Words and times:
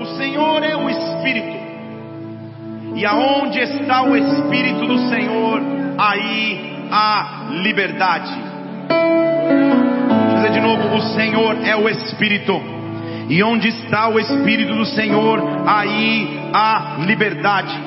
O 0.00 0.06
Senhor 0.16 0.62
é 0.62 0.74
o 0.74 0.88
Espírito. 0.88 1.60
E 2.96 3.04
aonde 3.04 3.60
está 3.60 4.02
o 4.02 4.16
Espírito 4.16 4.86
do 4.86 4.98
Senhor, 5.10 5.60
aí 5.98 6.88
há 6.90 7.48
liberdade. 7.62 8.32
Vou 8.88 10.36
dizer 10.36 10.52
de 10.52 10.60
novo: 10.60 10.96
o 10.96 11.02
Senhor 11.14 11.56
é 11.62 11.76
o 11.76 11.86
Espírito. 11.86 12.58
E 13.28 13.42
onde 13.42 13.68
está 13.68 14.08
o 14.08 14.18
Espírito 14.18 14.74
do 14.74 14.86
Senhor, 14.86 15.38
aí 15.66 16.48
há 16.52 16.96
liberdade. 17.06 17.78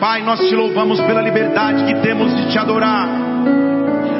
Pai, 0.00 0.20
nós 0.22 0.40
te 0.40 0.56
louvamos 0.56 1.00
pela 1.02 1.22
liberdade 1.22 1.84
que 1.84 1.94
temos 2.00 2.34
de 2.36 2.50
te 2.50 2.58
adorar. 2.58 3.08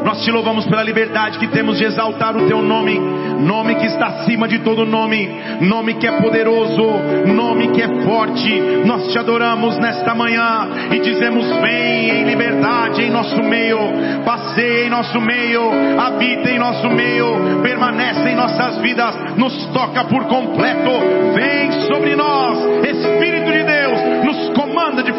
Nós 0.04 0.24
te 0.24 0.30
louvamos 0.30 0.64
pela 0.66 0.82
liberdade 0.82 1.38
que 1.38 1.48
temos 1.48 1.76
de 1.76 1.84
exaltar 1.84 2.36
o 2.36 2.46
teu 2.46 2.62
nome, 2.62 2.98
nome 3.42 3.74
que 3.76 3.86
está 3.86 4.06
acima 4.06 4.48
de 4.48 4.58
todo 4.60 4.84
nome, 4.86 5.28
nome 5.60 5.94
que 5.94 6.06
é 6.06 6.20
poderoso, 6.20 6.82
nome 7.26 7.68
que 7.68 7.82
é 7.82 8.02
forte. 8.04 8.60
Nós 8.84 9.10
te 9.12 9.18
adoramos 9.18 9.78
nesta 9.78 10.14
manhã 10.14 10.68
e 10.90 11.00
dizemos: 11.00 11.46
vem 11.60 12.10
em 12.10 12.24
liberdade 12.24 13.02
em 13.02 13.10
nosso 13.10 13.42
meio, 13.42 13.78
passeia 14.24 14.86
em 14.86 14.90
nosso 14.90 15.20
meio, 15.20 15.62
habita 15.98 16.50
em 16.50 16.58
nosso 16.58 16.88
meio, 16.88 17.60
permanece 17.62 18.28
em 18.28 18.36
nossas 18.36 18.78
vidas, 18.78 19.36
nos 19.36 19.66
toca 19.68 20.04
por 20.04 20.24
completo. 20.24 20.90
Vem 21.34 21.72
sobre 21.86 22.14
nós, 22.14 22.58
Espírito 22.84 23.41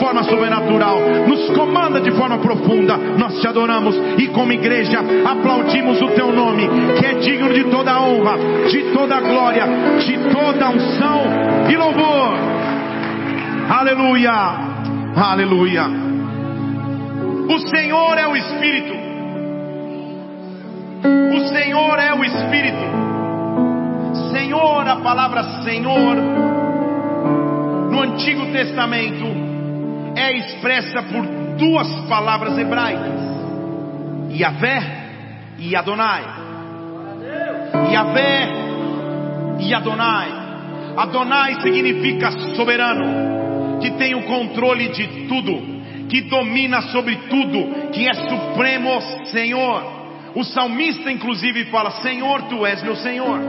forma 0.03 0.23
sobrenatural, 0.23 0.99
nos 1.25 1.49
comanda 1.51 2.01
de 2.01 2.11
forma 2.11 2.37
profunda. 2.39 2.97
Nós 2.97 3.39
te 3.39 3.47
adoramos 3.47 3.95
e 4.17 4.27
como 4.27 4.51
igreja 4.51 4.99
aplaudimos 5.25 6.01
o 6.01 6.09
teu 6.09 6.29
nome, 6.33 6.67
que 6.99 7.05
é 7.05 7.13
digno 7.13 7.53
de 7.53 7.63
toda 7.65 8.01
honra, 8.01 8.37
de 8.67 8.81
toda 8.91 9.21
glória, 9.21 9.63
de 9.99 10.17
toda 10.29 10.69
unção 10.71 11.21
e 11.69 11.77
louvor. 11.77 12.33
Aleluia, 13.69 14.33
aleluia. 15.15 15.85
O 17.47 17.59
Senhor 17.69 18.17
é 18.17 18.27
o 18.27 18.35
Espírito. 18.35 18.93
O 21.33 21.39
Senhor 21.47 21.99
é 21.99 22.13
o 22.13 22.25
Espírito. 22.25 23.03
Senhor, 24.33 24.85
a 24.85 24.97
palavra 24.97 25.43
Senhor, 25.63 26.15
no 27.89 28.01
Antigo 28.01 28.47
Testamento, 28.47 29.42
é 30.15 30.31
expressa 30.37 31.03
por 31.03 31.25
duas 31.57 31.87
palavras 32.07 32.57
hebraicas. 32.57 33.23
Yahvé 34.31 35.03
e 35.59 35.75
Adonai. 35.75 36.23
Yahvé 37.91 38.49
e 39.59 39.73
Adonai. 39.73 40.43
Adonai 40.97 41.61
significa 41.61 42.31
soberano, 42.55 43.79
que 43.79 43.91
tem 43.91 44.15
o 44.15 44.23
controle 44.23 44.89
de 44.89 45.27
tudo, 45.27 46.07
que 46.09 46.21
domina 46.21 46.81
sobre 46.83 47.15
tudo, 47.29 47.91
que 47.91 48.07
é 48.07 48.13
supremo 48.13 49.01
Senhor. 49.25 50.03
O 50.35 50.43
salmista, 50.43 51.11
inclusive, 51.11 51.65
fala: 51.65 51.91
Senhor, 51.91 52.43
tu 52.43 52.65
és 52.65 52.81
meu 52.83 52.95
Senhor. 52.95 53.39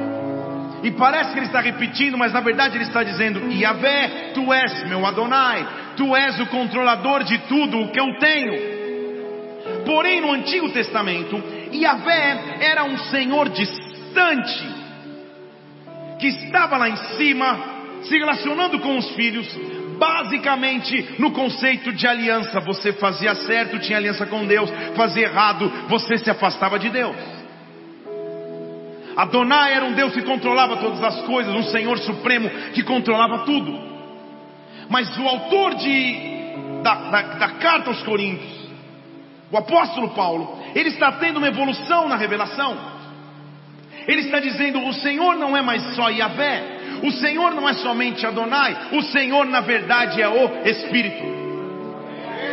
E 0.83 0.91
parece 0.91 1.33
que 1.33 1.39
ele 1.39 1.47
está 1.47 1.61
repetindo, 1.61 2.19
mas 2.19 2.33
na 2.33 2.41
verdade 2.41 2.77
ele 2.77 2.85
está 2.85 3.03
dizendo: 3.03 3.51
Yahvé, 3.51 4.33
tu 4.35 4.53
és 4.53 4.87
meu 4.89 5.05
Adonai, 5.07 5.67
tu 5.97 6.15
és 6.15 6.39
o 6.41 6.47
controlador 6.47 7.25
de 7.25 7.39
tudo 7.39 7.81
o 7.81 7.91
que 7.91 8.01
eu 8.01 8.19
tenho. 8.19 8.75
Porém, 9.85 10.21
no 10.21 10.33
Antigo 10.33 10.71
Testamento, 10.71 11.43
Yahvé 11.73 12.59
era 12.61 12.85
um 12.85 12.97
Senhor 12.99 13.49
distante, 13.49 14.69
que 16.19 16.29
estava 16.29 16.77
lá 16.77 16.89
em 16.89 16.97
cima, 16.97 17.59
se 18.03 18.19
relacionando 18.19 18.79
com 18.81 18.97
os 18.99 19.11
filhos, 19.15 19.47
basicamente 19.99 21.15
no 21.19 21.31
conceito 21.33 21.93
de 21.93 22.07
aliança. 22.07 22.61
Você 22.61 22.93
fazia 22.95 23.35
certo, 23.35 23.79
tinha 23.79 23.99
aliança 23.99 24.27
com 24.27 24.47
Deus, 24.47 24.71
fazia 24.95 25.25
errado, 25.25 25.71
você 25.89 26.19
se 26.19 26.31
afastava 26.31 26.79
de 26.79 26.91
Deus. 26.91 27.17
Adonai 29.17 29.75
era 29.75 29.85
um 29.85 29.93
Deus 29.93 30.13
que 30.13 30.23
controlava 30.23 30.77
todas 30.77 31.03
as 31.03 31.21
coisas, 31.23 31.55
um 31.55 31.63
Senhor 31.63 31.99
supremo 31.99 32.51
que 32.73 32.83
controlava 32.83 33.45
tudo. 33.45 33.94
Mas 34.89 35.17
o 35.19 35.27
autor 35.27 35.75
de, 35.75 36.17
da, 36.83 36.95
da, 36.95 37.23
da 37.35 37.49
carta 37.51 37.91
aos 37.91 38.03
Coríntios, 38.03 38.65
o 39.51 39.57
apóstolo 39.57 40.11
Paulo, 40.11 40.59
ele 40.75 40.91
está 40.91 41.13
tendo 41.13 41.39
uma 41.39 41.49
evolução 41.49 42.09
na 42.09 42.17
revelação. 42.17 42.77
Ele 44.07 44.21
está 44.23 44.39
dizendo: 44.41 44.81
o 44.87 44.93
Senhor 44.95 45.37
não 45.37 45.57
é 45.57 45.63
mais 45.63 45.95
só 45.95 46.09
Yahvé, 46.09 47.01
o 47.03 47.11
Senhor 47.13 47.55
não 47.55 47.69
é 47.69 47.75
somente 47.75 48.27
Adonai, 48.27 48.89
o 48.93 49.03
Senhor 49.03 49.47
na 49.47 49.61
verdade 49.61 50.21
é 50.21 50.29
o 50.29 50.67
Espírito. 50.67 51.35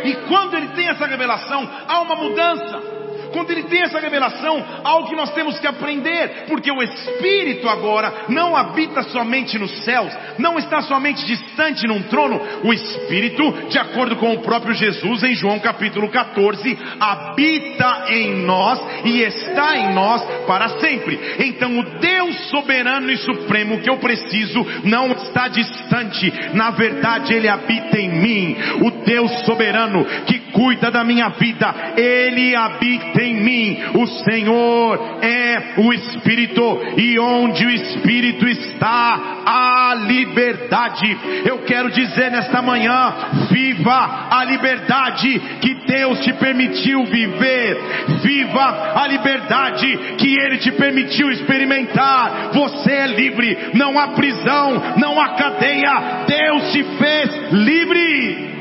E 0.04 0.14
quando 0.28 0.56
ele 0.56 0.68
tem 0.68 0.88
essa 0.88 1.06
revelação, 1.06 1.68
há 1.86 2.00
uma 2.00 2.16
mudança. 2.16 2.91
Quando 3.32 3.50
ele 3.50 3.64
tem 3.64 3.82
essa 3.82 3.98
revelação, 3.98 4.64
algo 4.84 5.08
que 5.08 5.16
nós 5.16 5.32
temos 5.32 5.58
que 5.58 5.66
aprender, 5.66 6.44
porque 6.48 6.70
o 6.70 6.82
Espírito 6.82 7.68
agora 7.68 8.26
não 8.28 8.56
habita 8.56 9.02
somente 9.04 9.58
nos 9.58 9.84
céus, 9.84 10.12
não 10.38 10.58
está 10.58 10.82
somente 10.82 11.24
distante 11.26 11.86
num 11.86 12.02
trono, 12.02 12.40
o 12.64 12.72
Espírito, 12.72 13.68
de 13.68 13.78
acordo 13.78 14.16
com 14.16 14.32
o 14.34 14.40
próprio 14.40 14.74
Jesus 14.74 15.22
em 15.22 15.34
João 15.34 15.58
capítulo 15.58 16.08
14, 16.10 16.78
habita 17.00 18.04
em 18.08 18.44
nós 18.44 18.80
e 19.04 19.20
está 19.22 19.76
em 19.76 19.94
nós 19.94 20.22
para 20.46 20.80
sempre. 20.80 21.18
Então 21.38 21.78
o 21.78 21.82
Deus 21.98 22.50
soberano 22.50 23.10
e 23.10 23.16
supremo 23.18 23.80
que 23.80 23.90
eu 23.90 23.96
preciso 23.98 24.64
não 24.84 25.12
está 25.12 25.48
distante, 25.48 26.32
na 26.54 26.70
verdade 26.70 27.32
ele 27.34 27.48
habita 27.48 27.98
em 27.98 28.10
mim. 28.10 28.56
O 28.82 28.90
Deus 29.04 29.44
soberano 29.44 30.04
que 30.26 30.38
cuida 30.52 30.90
da 30.90 31.04
minha 31.04 31.28
vida, 31.30 31.94
ele 31.96 32.54
habita 32.54 33.21
em 33.22 33.34
mim. 33.34 33.78
O 33.94 34.06
Senhor 34.06 35.18
é 35.22 35.74
o 35.78 35.92
Espírito, 35.92 36.80
e 36.96 37.18
onde 37.18 37.64
o 37.64 37.70
Espírito 37.70 38.46
está, 38.46 39.42
há 39.46 39.94
liberdade. 39.94 41.16
Eu 41.44 41.58
quero 41.60 41.90
dizer 41.90 42.30
nesta 42.30 42.60
manhã: 42.60 43.14
viva 43.50 44.28
a 44.30 44.44
liberdade 44.44 45.38
que 45.60 45.74
Deus 45.86 46.20
te 46.20 46.32
permitiu 46.34 47.04
viver, 47.04 47.78
viva 48.22 48.92
a 48.96 49.06
liberdade 49.06 50.16
que 50.18 50.36
Ele 50.36 50.58
te 50.58 50.72
permitiu 50.72 51.30
experimentar. 51.30 52.50
Você 52.52 52.92
é 52.92 53.06
livre, 53.06 53.70
não 53.74 53.98
há 53.98 54.08
prisão, 54.08 54.94
não 54.96 55.20
há 55.20 55.30
cadeia. 55.30 56.24
Deus 56.26 56.72
te 56.72 56.82
fez 56.82 57.52
livre. 57.52 58.52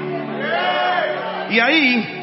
E 1.50 1.60
aí, 1.60 2.21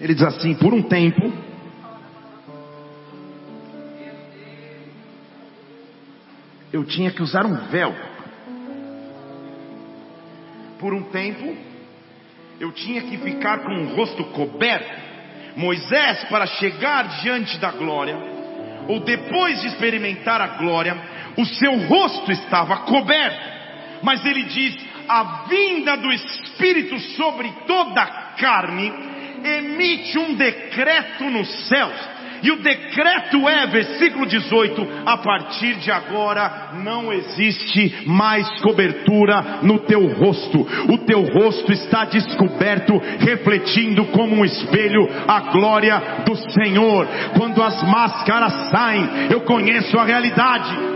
Ele 0.00 0.14
diz 0.14 0.22
assim: 0.22 0.54
por 0.54 0.74
um 0.74 0.82
tempo, 0.82 1.32
eu 6.72 6.84
tinha 6.84 7.10
que 7.10 7.22
usar 7.22 7.46
um 7.46 7.54
véu. 7.68 7.94
Por 10.78 10.92
um 10.92 11.04
tempo, 11.04 11.56
eu 12.60 12.72
tinha 12.72 13.02
que 13.02 13.16
ficar 13.18 13.60
com 13.60 13.72
o 13.72 13.96
rosto 13.96 14.24
coberto. 14.24 15.06
Moisés, 15.56 16.24
para 16.24 16.46
chegar 16.46 17.20
diante 17.22 17.58
da 17.58 17.70
glória, 17.70 18.14
ou 18.86 19.00
depois 19.00 19.62
de 19.62 19.68
experimentar 19.68 20.38
a 20.38 20.58
glória, 20.58 20.94
o 21.38 21.46
seu 21.46 21.74
rosto 21.86 22.30
estava 22.30 22.76
coberto. 22.80 23.56
Mas 24.02 24.24
ele 24.26 24.42
diz: 24.42 24.76
a 25.08 25.46
vinda 25.48 25.96
do 25.96 26.12
Espírito 26.12 26.98
sobre 27.16 27.50
toda 27.66 28.02
a 28.02 28.06
carne 28.36 29.05
emite 29.46 30.18
um 30.18 30.34
decreto 30.34 31.24
nos 31.30 31.68
céus. 31.68 32.16
E 32.42 32.50
o 32.50 32.56
decreto 32.56 33.48
é, 33.48 33.66
versículo 33.66 34.26
18: 34.26 34.86
a 35.04 35.16
partir 35.18 35.74
de 35.76 35.90
agora 35.90 36.70
não 36.74 37.12
existe 37.12 38.04
mais 38.06 38.48
cobertura 38.60 39.60
no 39.62 39.80
teu 39.80 40.06
rosto, 40.14 40.60
o 40.88 40.98
teu 40.98 41.22
rosto 41.22 41.72
está 41.72 42.04
descoberto, 42.04 43.00
refletindo 43.18 44.04
como 44.06 44.36
um 44.36 44.44
espelho 44.44 45.08
a 45.26 45.40
glória 45.50 46.24
do 46.24 46.36
Senhor. 46.36 47.06
Quando 47.36 47.62
as 47.62 47.82
máscaras 47.82 48.70
saem, 48.70 49.28
eu 49.30 49.40
conheço 49.40 49.98
a 49.98 50.04
realidade. 50.04 50.95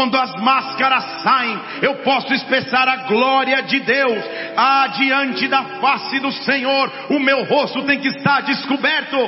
Quando 0.00 0.16
as 0.16 0.34
máscaras 0.40 1.22
saem, 1.22 1.60
eu 1.82 1.96
posso 1.96 2.32
expressar 2.32 2.88
a 2.88 2.96
glória 3.06 3.60
de 3.64 3.80
Deus. 3.80 4.24
Adiante 4.56 5.46
da 5.46 5.62
face 5.78 6.18
do 6.20 6.32
Senhor, 6.32 6.90
o 7.10 7.18
meu 7.18 7.44
rosto 7.44 7.82
tem 7.82 8.00
que 8.00 8.08
estar 8.08 8.40
descoberto. 8.40 9.18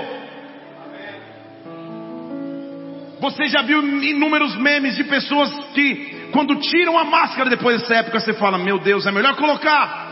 Você 3.21 3.49
já 3.49 3.61
viu 3.61 3.87
inúmeros 4.03 4.57
memes 4.57 4.97
de 4.97 5.05
pessoas 5.05 5.53
que, 5.75 6.31
quando 6.33 6.57
tiram 6.57 6.99
a 6.99 7.05
máscara 7.05 7.51
depois 7.51 7.79
dessa 7.79 7.97
época, 7.97 8.19
você 8.19 8.33
fala: 8.33 8.57
Meu 8.57 8.79
Deus, 8.79 9.07
é 9.07 9.13
melhor 9.13 9.37
colocar. 9.37 10.09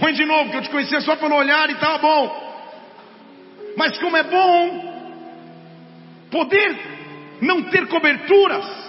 Põe 0.00 0.14
de 0.14 0.24
novo, 0.24 0.52
que 0.52 0.56
eu 0.56 0.62
te 0.62 0.70
conhecia 0.70 1.02
só 1.02 1.16
pelo 1.16 1.34
olhar 1.34 1.68
e 1.68 1.74
estava 1.74 1.98
bom. 1.98 2.64
Mas 3.76 3.98
como 3.98 4.16
é 4.16 4.22
bom 4.22 4.94
poder 6.30 6.78
não 7.42 7.64
ter 7.64 7.86
coberturas. 7.88 8.85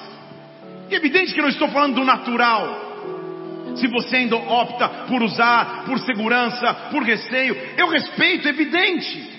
E 0.90 0.94
é 0.94 0.98
evidente 0.98 1.34
que 1.34 1.42
não 1.42 1.50
estou 1.50 1.70
falando 1.70 1.96
do 1.96 2.06
natural. 2.06 2.88
Se 3.76 3.88
você 3.88 4.18
ainda 4.18 4.36
opta 4.38 4.88
por 5.08 5.22
usar, 5.22 5.84
por 5.86 6.00
segurança, 6.00 6.74
por 6.92 7.04
receio, 7.04 7.56
eu 7.78 7.90
respeito, 7.90 8.48
é 8.48 8.52
evidente. 8.52 9.38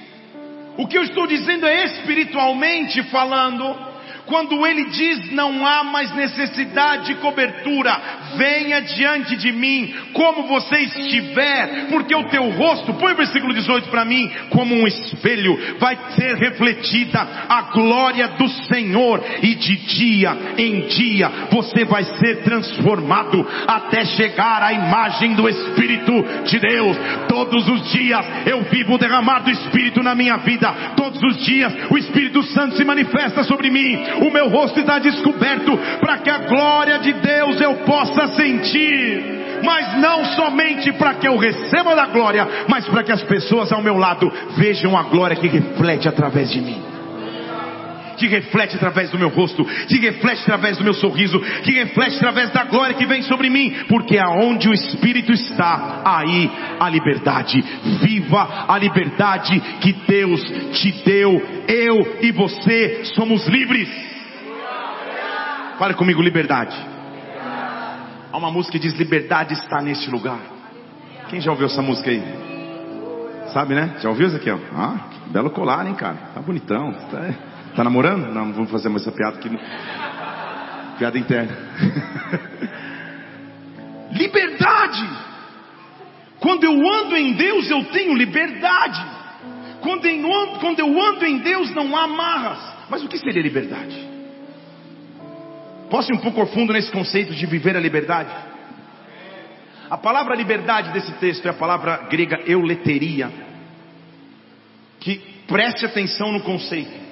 O 0.77 0.87
que 0.87 0.97
eu 0.97 1.03
estou 1.03 1.27
dizendo 1.27 1.67
é 1.67 1.85
espiritualmente 1.87 3.03
falando 3.05 3.88
quando 4.29 4.65
ele 4.67 4.85
diz 4.85 5.33
não 5.33 5.67
há 5.67 5.83
mais 5.83 6.15
necessidade 6.15 7.07
de 7.07 7.15
cobertura, 7.17 8.01
venha 8.37 8.81
diante 8.81 9.37
de 9.37 9.51
mim 9.53 9.95
como 10.13 10.47
você 10.47 10.77
estiver, 10.77 11.89
porque 11.91 12.15
o 12.15 12.29
teu 12.29 12.49
rosto, 12.51 12.95
põe 12.95 13.13
o 13.13 13.17
versículo 13.17 13.55
18 13.55 13.89
para 13.89 14.05
mim, 14.05 14.31
como 14.51 14.75
um 14.75 14.87
espelho, 14.87 15.59
vai 15.79 15.97
ser 16.15 16.37
refletida 16.37 17.19
a 17.49 17.63
glória 17.73 18.29
do 18.29 18.49
Senhor, 18.49 19.25
e 19.43 19.55
de 19.55 19.77
dia 19.77 20.37
em 20.57 20.83
dia 20.87 21.31
você 21.51 21.85
vai 21.85 22.05
ser 22.05 22.43
transformado 22.43 23.47
até 23.67 24.05
chegar 24.05 24.63
à 24.63 24.73
imagem 24.73 25.35
do 25.35 25.49
Espírito 25.49 26.13
de 26.45 26.59
Deus. 26.59 26.97
Todos 27.29 27.67
os 27.69 27.91
dias 27.91 28.25
eu 28.47 28.63
vivo 28.63 28.95
o 28.95 28.99
derramado 28.99 29.47
do 29.47 29.51
Espírito 29.51 30.03
na 30.03 30.15
minha 30.15 30.37
vida, 30.39 30.71
todos 30.97 31.21
os 31.23 31.45
dias 31.45 31.73
o 31.91 31.97
Espírito 31.97 32.43
Santo 32.43 32.77
se 32.77 32.85
manifesta 32.85 33.43
sobre 33.45 33.71
mim, 33.71 33.99
o 34.20 34.31
meu 34.31 34.49
rosto 34.49 34.81
está 34.81 34.99
descoberto 34.99 35.79
para 36.00 36.19
que 36.19 36.31
a 36.31 36.38
glória 36.38 36.99
de 36.99 37.12
Deus 37.12 37.61
eu 37.61 37.75
possa 37.85 38.29
sentir. 38.29 39.38
Mas 39.62 39.99
não 39.99 40.25
somente 40.25 40.93
para 40.93 41.15
que 41.15 41.26
eu 41.26 41.37
receba 41.37 41.94
da 41.94 42.06
glória, 42.06 42.47
mas 42.69 42.87
para 42.87 43.03
que 43.03 43.11
as 43.11 43.23
pessoas 43.25 43.73
ao 43.73 43.82
meu 43.82 43.97
lado 43.97 44.31
vejam 44.56 44.97
a 44.97 45.03
glória 45.05 45.37
que 45.37 45.49
reflete 45.49 46.09
através 46.09 46.50
de 46.50 46.61
mim 46.61 46.98
que 48.19 48.26
reflete 48.26 48.76
através 48.76 49.11
do 49.11 49.19
meu 49.19 49.29
rosto, 49.29 49.65
que 49.65 49.99
reflete 49.99 50.43
através 50.43 50.76
do 50.76 50.85
meu 50.85 50.94
sorriso, 50.94 51.41
que 51.62 51.73
reflete 51.73 52.17
através 52.17 52.50
da 52.50 52.65
glória 52.65 52.94
que 52.94 53.06
vem 53.06 53.23
sobre 53.23 53.49
mim, 53.49 53.75
porque 53.88 54.19
aonde 54.19 54.69
o 54.69 54.75
Espírito 54.75 55.32
está, 55.32 56.03
aí 56.05 56.50
a 56.79 56.88
liberdade. 56.91 57.62
Viva 58.03 58.67
a 58.69 58.76
liberdade 58.79 59.61
que 59.81 59.93
Deus 60.06 60.43
te 60.73 60.93
deu. 61.05 61.41
Eu 61.69 62.19
e 62.20 62.32
você 62.32 63.05
somos 63.17 63.47
livres. 63.47 63.88
Fale 65.79 65.94
comigo, 65.94 66.21
liberdade. 66.21 66.76
Há 68.32 68.37
uma 68.37 68.50
música 68.50 68.73
que 68.73 68.79
diz: 68.87 68.99
Liberdade 68.99 69.55
está 69.55 69.81
neste 69.81 70.11
lugar. 70.11 70.38
Quem 71.29 71.41
já 71.41 71.50
ouviu 71.50 71.67
essa 71.67 71.82
música 71.82 72.11
aí? 72.11 72.23
Sabe, 73.53 73.75
né? 73.75 73.97
Já 74.00 74.09
ouviu? 74.09 74.29
Ó? 74.29 74.76
Ah, 74.76 75.09
belo 75.26 75.50
colar, 75.50 75.87
hein, 75.87 75.94
cara? 75.94 76.17
Tá 76.35 76.41
bonitão. 76.41 76.93
Tá, 77.11 77.35
tá 77.75 77.85
namorando? 77.85 78.32
Não, 78.32 78.47
não 78.47 78.53
vamos 78.53 78.70
fazer 78.70 78.88
mais 78.88 79.03
essa 79.03 79.12
piada 79.12 79.38
aqui. 79.38 79.50
Piada 80.99 81.19
interna. 81.19 81.56
liberdade. 84.12 85.09
Quando 86.41 86.65
eu 86.65 86.73
ando 86.73 87.17
em 87.17 87.35
Deus, 87.35 87.70
eu 87.70 87.85
tenho 87.87 88.15
liberdade. 88.15 89.05
Quando 89.81 90.06
eu, 90.06 90.35
ando, 90.35 90.61
quando 90.61 90.81
eu 90.81 91.03
ando 91.03 91.25
em 91.25 91.38
Deus, 91.38 91.75
não 91.75 91.97
há 91.97 92.05
amarras. 92.05 92.59
Mas 92.91 93.05
o 93.05 93.09
que 93.09 93.19
seria 93.19 93.43
liberdade? 93.43 94.09
Posso 95.91 96.12
ir 96.12 96.17
um 96.17 96.21
pouco 96.21 96.44
fundo 96.47 96.73
nesse 96.73 96.91
conceito 96.91 97.35
de 97.35 97.47
viver 97.47 97.76
a 97.76 97.81
liberdade? 97.81 98.31
A 99.91 99.97
palavra 99.97 100.35
liberdade 100.35 100.93
desse 100.93 101.12
texto 101.12 101.47
é 101.47 101.50
a 101.50 101.55
palavra 101.55 102.09
grega 102.11 102.43
euleteria, 102.47 103.31
que 105.00 105.19
preste 105.47 105.87
atenção 105.87 106.32
no 106.32 106.43
conceito, 106.43 107.08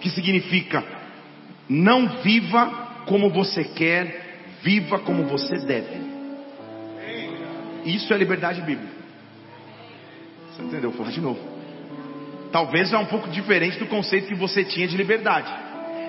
que 0.00 0.10
significa 0.10 0.84
não 1.68 2.20
viva 2.22 3.04
como 3.06 3.30
você 3.30 3.64
quer, 3.64 4.46
viva 4.62 4.98
como 5.00 5.24
você 5.24 5.58
deve. 5.58 6.08
Isso 7.84 8.12
é 8.12 8.16
liberdade 8.16 8.60
bíblica. 8.60 8.92
Você 10.50 10.62
entendeu? 10.62 10.90
Vou 10.90 10.98
falar 10.98 11.10
de 11.10 11.20
novo. 11.20 11.40
Talvez 12.50 12.92
é 12.92 12.98
um 12.98 13.06
pouco 13.06 13.28
diferente 13.28 13.78
do 13.78 13.86
conceito 13.86 14.28
que 14.28 14.34
você 14.34 14.64
tinha 14.64 14.88
de 14.88 14.96
liberdade. 14.96 15.50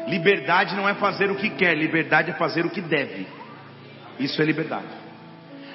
Liberdade 0.07 0.75
não 0.75 0.87
é 0.87 0.95
fazer 0.95 1.29
o 1.29 1.35
que 1.35 1.49
quer, 1.49 1.77
liberdade 1.77 2.31
é 2.31 2.33
fazer 2.33 2.65
o 2.65 2.69
que 2.69 2.81
deve. 2.81 3.27
Isso 4.19 4.41
é 4.41 4.45
liberdade. 4.45 4.87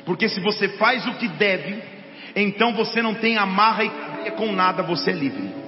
Porque 0.05 0.29
se 0.29 0.41
você 0.41 0.69
faz 0.71 1.07
o 1.07 1.15
que 1.15 1.29
deve, 1.29 1.83
então 2.35 2.75
você 2.75 3.01
não 3.01 3.15
tem 3.15 3.39
amarra 3.39 3.85
e 3.85 4.31
com 4.33 4.53
nada, 4.53 4.83
você 4.83 5.11
é 5.11 5.15
livre. 5.15 5.64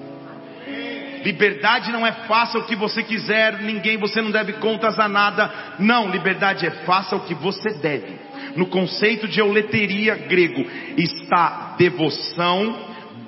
Liberdade 1.26 1.90
não 1.90 2.06
é 2.06 2.12
faça 2.12 2.56
o 2.56 2.66
que 2.66 2.76
você 2.76 3.02
quiser, 3.02 3.58
ninguém, 3.60 3.96
você 3.96 4.22
não 4.22 4.30
deve 4.30 4.52
contas 4.52 4.96
a 4.96 5.08
nada. 5.08 5.74
Não, 5.76 6.08
liberdade 6.08 6.64
é 6.64 6.70
faça 6.84 7.16
o 7.16 7.24
que 7.24 7.34
você 7.34 7.74
deve. 7.78 8.16
No 8.54 8.66
conceito 8.66 9.26
de 9.26 9.40
euleteria 9.40 10.14
grego 10.14 10.64
está 10.96 11.74
devoção, 11.76 12.78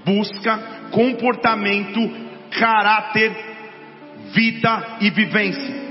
busca, 0.04 0.58
comportamento, 0.92 2.08
caráter 2.52 3.32
vida 4.32 4.98
e 5.00 5.10
vivência. 5.10 5.87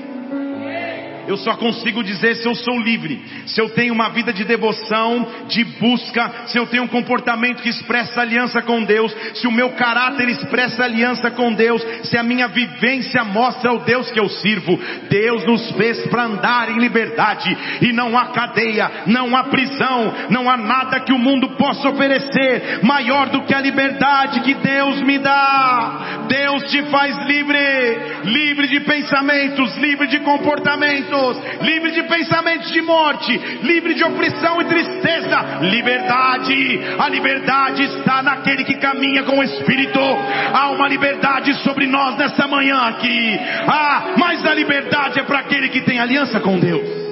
Eu 1.27 1.35
só 1.35 1.55
consigo 1.57 2.01
dizer 2.01 2.35
se 2.35 2.47
eu 2.47 2.55
sou 2.55 2.79
livre, 2.79 3.21
se 3.47 3.59
eu 3.59 3.69
tenho 3.69 3.93
uma 3.93 4.09
vida 4.09 4.31
de 4.31 4.45
devoção, 4.45 5.27
de 5.49 5.63
busca, 5.63 6.47
se 6.47 6.57
eu 6.57 6.65
tenho 6.67 6.83
um 6.83 6.87
comportamento 6.87 7.61
que 7.61 7.67
expressa 7.67 8.21
aliança 8.21 8.61
com 8.61 8.81
Deus, 8.83 9.13
se 9.33 9.45
o 9.45 9.51
meu 9.51 9.71
caráter 9.71 10.29
expressa 10.29 10.85
aliança 10.85 11.29
com 11.31 11.53
Deus, 11.53 11.85
se 12.03 12.17
a 12.17 12.23
minha 12.23 12.47
vivência 12.47 13.25
mostra 13.25 13.73
o 13.73 13.79
Deus 13.79 14.09
que 14.09 14.19
eu 14.19 14.29
sirvo. 14.29 14.79
Deus 15.09 15.45
nos 15.45 15.69
fez 15.71 16.07
para 16.07 16.23
andar 16.23 16.71
em 16.71 16.79
liberdade 16.79 17.57
e 17.81 17.91
não 17.91 18.17
há 18.17 18.27
cadeia, 18.27 19.03
não 19.07 19.35
há 19.35 19.43
prisão, 19.45 20.13
não 20.29 20.49
há 20.49 20.55
nada 20.55 21.01
que 21.01 21.11
o 21.11 21.19
mundo 21.19 21.57
possa 21.57 21.89
oferecer 21.89 22.79
maior 22.83 23.27
do 23.29 23.43
que 23.43 23.53
a 23.53 23.59
liberdade 23.59 24.39
que 24.41 24.53
Deus 24.53 25.01
me 25.01 25.19
dá. 25.19 26.25
Deus 26.29 26.63
te 26.71 26.83
faz 26.83 27.17
livre, 27.25 27.59
livre 28.23 28.67
de 28.67 28.79
pensamentos, 28.81 29.75
livre 29.75 30.07
de 30.07 30.19
comportamentos 30.19 31.16
livre 31.61 31.91
de 31.91 32.03
pensamentos 32.03 32.71
de 32.71 32.81
morte, 32.81 33.37
livre 33.63 33.93
de 33.93 34.03
opressão 34.03 34.61
e 34.61 34.65
tristeza. 34.65 35.59
Liberdade, 35.61 36.79
a 36.99 37.09
liberdade 37.09 37.83
está 37.83 38.21
naquele 38.21 38.63
que 38.63 38.75
caminha 38.75 39.23
com 39.23 39.39
o 39.39 39.43
Espírito. 39.43 39.99
Há 39.99 40.69
uma 40.71 40.87
liberdade 40.87 41.53
sobre 41.63 41.87
nós 41.87 42.17
nessa 42.17 42.47
manhã 42.47 42.77
aqui. 42.87 43.39
Ah, 43.67 44.13
mas 44.17 44.45
a 44.45 44.53
liberdade 44.53 45.19
é 45.19 45.23
para 45.23 45.39
aquele 45.39 45.69
que 45.69 45.81
tem 45.81 45.99
aliança 45.99 46.39
com 46.39 46.59
Deus. 46.59 47.07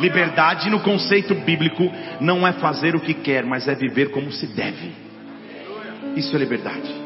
Liberdade 0.00 0.68
no 0.70 0.80
conceito 0.80 1.34
bíblico 1.34 1.90
não 2.20 2.46
é 2.46 2.52
fazer 2.54 2.94
o 2.94 3.00
que 3.00 3.14
quer, 3.14 3.44
mas 3.44 3.68
é 3.68 3.74
viver 3.74 4.10
como 4.10 4.30
se 4.32 4.46
deve. 4.46 4.92
Isso 6.16 6.34
é 6.34 6.38
liberdade. 6.38 7.04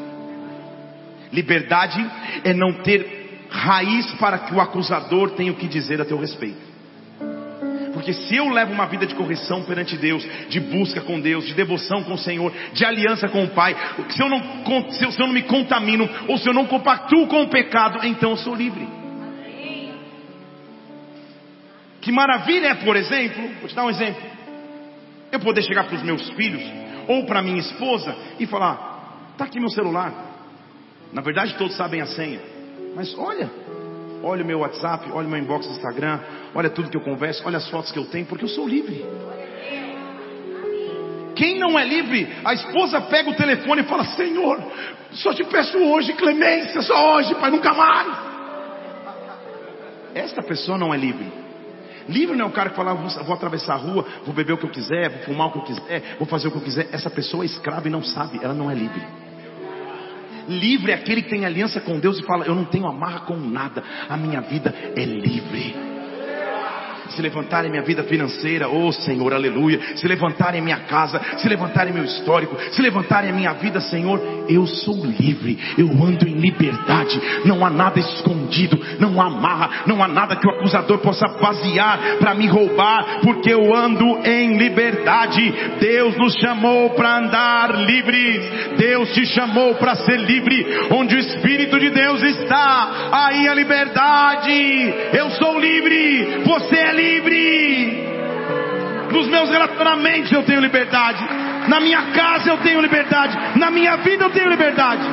Liberdade 1.31 2.05
é 2.43 2.53
não 2.53 2.73
ter 2.73 3.18
raiz 3.49 4.11
para 4.13 4.37
que 4.39 4.53
o 4.53 4.61
acusador 4.61 5.31
tenha 5.31 5.51
o 5.51 5.55
que 5.55 5.67
dizer 5.67 5.99
a 6.01 6.05
teu 6.05 6.19
respeito. 6.19 6.69
Porque 7.93 8.13
se 8.13 8.35
eu 8.35 8.47
levo 8.49 8.71
uma 8.71 8.85
vida 8.85 9.05
de 9.05 9.15
correção 9.15 9.63
perante 9.63 9.97
Deus, 9.97 10.25
de 10.47 10.59
busca 10.59 11.01
com 11.01 11.19
Deus, 11.19 11.45
de 11.45 11.53
devoção 11.53 12.03
com 12.03 12.13
o 12.13 12.17
Senhor, 12.17 12.53
de 12.71 12.85
aliança 12.85 13.27
com 13.27 13.43
o 13.43 13.49
Pai, 13.49 13.75
se 14.09 14.21
eu 14.21 14.29
não, 14.29 14.39
se 14.91 15.03
eu, 15.03 15.11
se 15.11 15.21
eu 15.21 15.27
não 15.27 15.33
me 15.33 15.43
contamino, 15.43 16.09
ou 16.27 16.37
se 16.37 16.47
eu 16.47 16.53
não 16.53 16.65
compactuo 16.65 17.27
com 17.27 17.43
o 17.43 17.49
pecado, 17.49 18.05
então 18.05 18.31
eu 18.31 18.37
sou 18.37 18.55
livre. 18.55 18.87
Que 21.99 22.11
maravilha 22.11 22.67
é, 22.67 22.75
por 22.75 22.95
exemplo, 22.95 23.49
vou 23.59 23.67
te 23.67 23.75
dar 23.75 23.83
um 23.83 23.89
exemplo, 23.89 24.23
eu 25.31 25.39
poder 25.39 25.63
chegar 25.63 25.83
para 25.83 25.95
os 25.95 26.03
meus 26.03 26.29
filhos, 26.29 26.63
ou 27.07 27.25
para 27.25 27.41
minha 27.41 27.59
esposa, 27.59 28.15
e 28.39 28.45
falar: 28.45 29.31
está 29.33 29.45
aqui 29.45 29.59
meu 29.59 29.69
celular. 29.69 30.13
Na 31.11 31.21
verdade, 31.21 31.55
todos 31.55 31.75
sabem 31.75 32.01
a 32.01 32.05
senha. 32.05 32.58
Mas 32.95 33.17
olha, 33.17 33.49
olha 34.23 34.43
o 34.43 34.47
meu 34.47 34.59
WhatsApp, 34.59 35.09
olha 35.11 35.27
o 35.27 35.29
meu 35.29 35.39
inbox 35.39 35.67
do 35.67 35.73
Instagram, 35.73 36.19
olha 36.53 36.69
tudo 36.69 36.89
que 36.89 36.97
eu 36.97 37.01
converso, 37.01 37.43
olha 37.45 37.57
as 37.57 37.69
fotos 37.69 37.91
que 37.91 37.99
eu 37.99 38.05
tenho, 38.05 38.25
porque 38.25 38.45
eu 38.45 38.49
sou 38.49 38.67
livre. 38.67 39.05
Quem 41.35 41.57
não 41.57 41.79
é 41.79 41.85
livre, 41.85 42.27
a 42.43 42.53
esposa 42.53 42.99
pega 43.01 43.29
o 43.29 43.35
telefone 43.35 43.81
e 43.81 43.85
fala: 43.85 44.03
Senhor, 44.03 44.61
só 45.11 45.33
te 45.33 45.43
peço 45.45 45.77
hoje 45.77 46.13
clemência, 46.13 46.81
só 46.81 47.15
hoje, 47.15 47.33
Pai, 47.35 47.49
nunca 47.49 47.73
mais. 47.73 48.29
Esta 50.13 50.43
pessoa 50.43 50.77
não 50.77 50.93
é 50.93 50.97
livre. 50.97 51.31
Livre 52.09 52.35
não 52.35 52.45
é 52.45 52.49
o 52.49 52.51
cara 52.51 52.71
que 52.71 52.75
fala, 52.75 52.93
vou, 52.95 53.23
vou 53.23 53.35
atravessar 53.35 53.75
a 53.75 53.77
rua, 53.77 54.03
vou 54.25 54.33
beber 54.33 54.53
o 54.53 54.57
que 54.57 54.65
eu 54.65 54.71
quiser, 54.71 55.09
vou 55.09 55.19
fumar 55.19 55.47
o 55.47 55.51
que 55.51 55.59
eu 55.59 55.63
quiser, 55.63 56.15
vou 56.17 56.27
fazer 56.27 56.47
o 56.47 56.51
que 56.51 56.57
eu 56.57 56.61
quiser. 56.61 56.89
Essa 56.91 57.09
pessoa 57.09 57.43
é 57.43 57.45
escrava 57.45 57.87
e 57.87 57.91
não 57.91 58.03
sabe, 58.03 58.39
ela 58.43 58.53
não 58.53 58.69
é 58.69 58.73
livre. 58.73 59.28
Livre 60.49 60.91
é 60.91 60.95
aquele 60.95 61.21
que 61.21 61.29
tem 61.29 61.45
aliança 61.45 61.79
com 61.79 61.99
Deus 61.99 62.19
e 62.19 62.23
fala: 62.23 62.45
Eu 62.45 62.55
não 62.55 62.65
tenho 62.65 62.87
amarra 62.87 63.21
com 63.21 63.37
nada, 63.37 63.83
a 64.09 64.17
minha 64.17 64.41
vida 64.41 64.73
é 64.95 65.05
livre. 65.05 65.98
Se 67.09 67.21
levantar 67.21 67.65
em 67.65 67.69
minha 67.69 67.83
vida 67.83 68.03
financeira, 68.03 68.67
oh 68.67 68.91
Senhor, 68.91 69.33
aleluia, 69.33 69.79
se 69.95 70.07
levantar 70.07 70.55
em 70.55 70.61
minha 70.61 70.79
casa, 70.81 71.19
se 71.37 71.47
levantar 71.47 71.87
em 71.87 71.93
meu 71.93 72.03
histórico, 72.03 72.57
se 72.71 72.81
levantar 72.81 73.27
em 73.27 73.33
minha 73.33 73.53
vida, 73.53 73.79
Senhor, 73.79 74.19
eu 74.49 74.65
sou 74.65 75.05
livre, 75.05 75.57
eu 75.77 75.87
ando 75.87 76.27
em 76.27 76.33
liberdade, 76.33 77.21
não 77.45 77.65
há 77.65 77.69
nada 77.69 77.99
escondido, 77.99 78.79
não 78.99 79.21
há 79.21 79.29
amarra, 79.29 79.83
não 79.85 80.03
há 80.03 80.07
nada 80.07 80.35
que 80.35 80.47
o 80.47 80.51
acusador 80.51 80.97
possa 80.99 81.27
basear 81.39 82.17
para 82.19 82.33
me 82.33 82.47
roubar, 82.47 83.21
porque 83.21 83.51
eu 83.51 83.73
ando 83.73 84.05
em 84.25 84.57
liberdade. 84.57 85.53
Deus 85.79 86.17
nos 86.17 86.33
chamou 86.35 86.91
para 86.91 87.17
andar 87.17 87.75
livres, 87.85 88.77
Deus 88.77 89.13
te 89.13 89.25
chamou 89.27 89.75
para 89.75 89.95
ser 89.95 90.17
livre, 90.17 90.65
onde 90.91 91.15
o 91.15 91.19
Espírito 91.19 91.79
de 91.79 91.89
Deus 91.89 92.21
está, 92.23 93.09
aí 93.11 93.47
a 93.47 93.53
liberdade. 93.53 94.93
Eu 95.13 95.29
sou 95.31 95.59
livre, 95.59 96.43
você 96.45 96.75
é 96.75 96.93
livre. 96.99 98.09
Nos 99.11 99.27
meus 99.27 99.49
relacionamentos 99.49 100.31
eu 100.31 100.43
tenho 100.43 100.59
liberdade. 100.59 101.23
Na 101.67 101.79
minha 101.79 102.11
casa 102.11 102.49
eu 102.49 102.57
tenho 102.57 102.81
liberdade. 102.81 103.57
Na 103.57 103.71
minha 103.71 103.95
vida 103.97 104.25
eu 104.25 104.29
tenho 104.29 104.49
liberdade. 104.49 105.03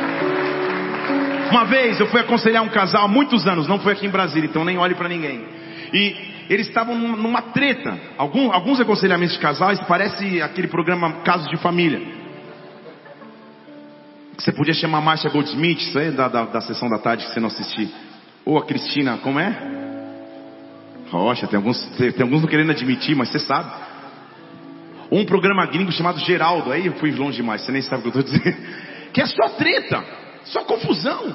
Uma 1.50 1.64
vez 1.64 2.00
eu 2.00 2.07
fui 2.07 2.21
aconselhar 2.21 2.62
um 2.62 2.69
casal 2.69 3.05
há 3.05 3.09
muitos 3.09 3.47
anos, 3.47 3.69
não 3.69 3.78
foi 3.78 3.93
aqui 3.93 4.07
em 4.07 4.11
Brasília, 4.11 4.49
então 4.49 4.64
nem 4.64 4.76
olhe 4.78 4.95
para 4.95 5.09
ninguém. 5.09 5.47
E 5.93 6.16
eles 6.50 6.66
estavam 6.66 6.97
numa 6.97 7.40
treta. 7.40 7.97
Alguns, 8.19 8.52
alguns 8.52 8.81
aconselhamentos 8.81 9.35
de 9.37 9.40
casais 9.40 9.81
parece 9.87 10.43
aquele 10.43 10.69
programa 10.69 11.23
Casos 11.23 11.49
de 11.49 11.57
Família. 11.57 12.00
Você 14.37 14.52
podia 14.52 14.75
chamar 14.75 15.00
Marcia 15.00 15.31
Goldsmith, 15.31 15.78
isso 15.78 15.99
aí 15.99 16.11
da, 16.11 16.28
da, 16.28 16.45
da 16.45 16.61
sessão 16.61 16.90
da 16.90 16.99
tarde 16.99 17.25
que 17.25 17.33
você 17.33 17.40
não 17.40 17.49
assistiu. 17.49 17.88
Ou 18.45 18.59
a 18.59 18.66
Cristina, 18.66 19.19
como 19.23 19.40
é? 19.40 19.86
Rocha, 21.11 21.47
tem 21.47 21.57
alguns, 21.57 21.85
tem, 21.97 22.13
alguns 22.21 22.43
não 22.43 22.49
querendo 22.49 22.71
admitir, 22.71 23.15
mas 23.15 23.29
você 23.29 23.39
sabe. 23.39 23.71
Um 25.11 25.25
programa 25.25 25.65
gringo 25.67 25.93
chamado 25.93 26.19
Geraldo, 26.21 26.73
aí 26.73 26.87
eu 26.87 26.95
fui 26.95 27.13
longe 27.13 27.37
demais, 27.37 27.63
você 27.63 27.73
nem 27.73 27.83
sabe 27.83 28.09
o 28.09 28.13
que 28.13 28.19
eu 28.19 28.21
estou 28.21 28.39
dizendo. 28.39 28.87
Que 29.13 29.23
é 29.23 29.27
só 29.27 29.49
treta, 29.51 30.05
só 30.45 30.65
confusão. 30.65 31.35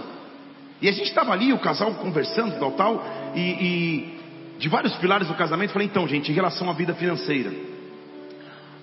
E 0.79 0.87
a 0.87 0.91
gente 0.91 1.07
estava 1.07 1.31
ali, 1.31 1.51
o 1.51 1.57
casal 1.57 1.91
conversando, 1.95 2.59
tal, 2.59 2.71
tal, 2.73 3.03
e, 3.33 3.39
e 3.39 4.19
de 4.59 4.69
vários 4.69 4.95
pilares 4.97 5.27
do 5.27 5.33
casamento, 5.33 5.73
falei, 5.73 5.87
então, 5.87 6.07
gente, 6.07 6.31
em 6.31 6.35
relação 6.35 6.69
à 6.69 6.73
vida 6.73 6.93
financeira. 6.93 7.51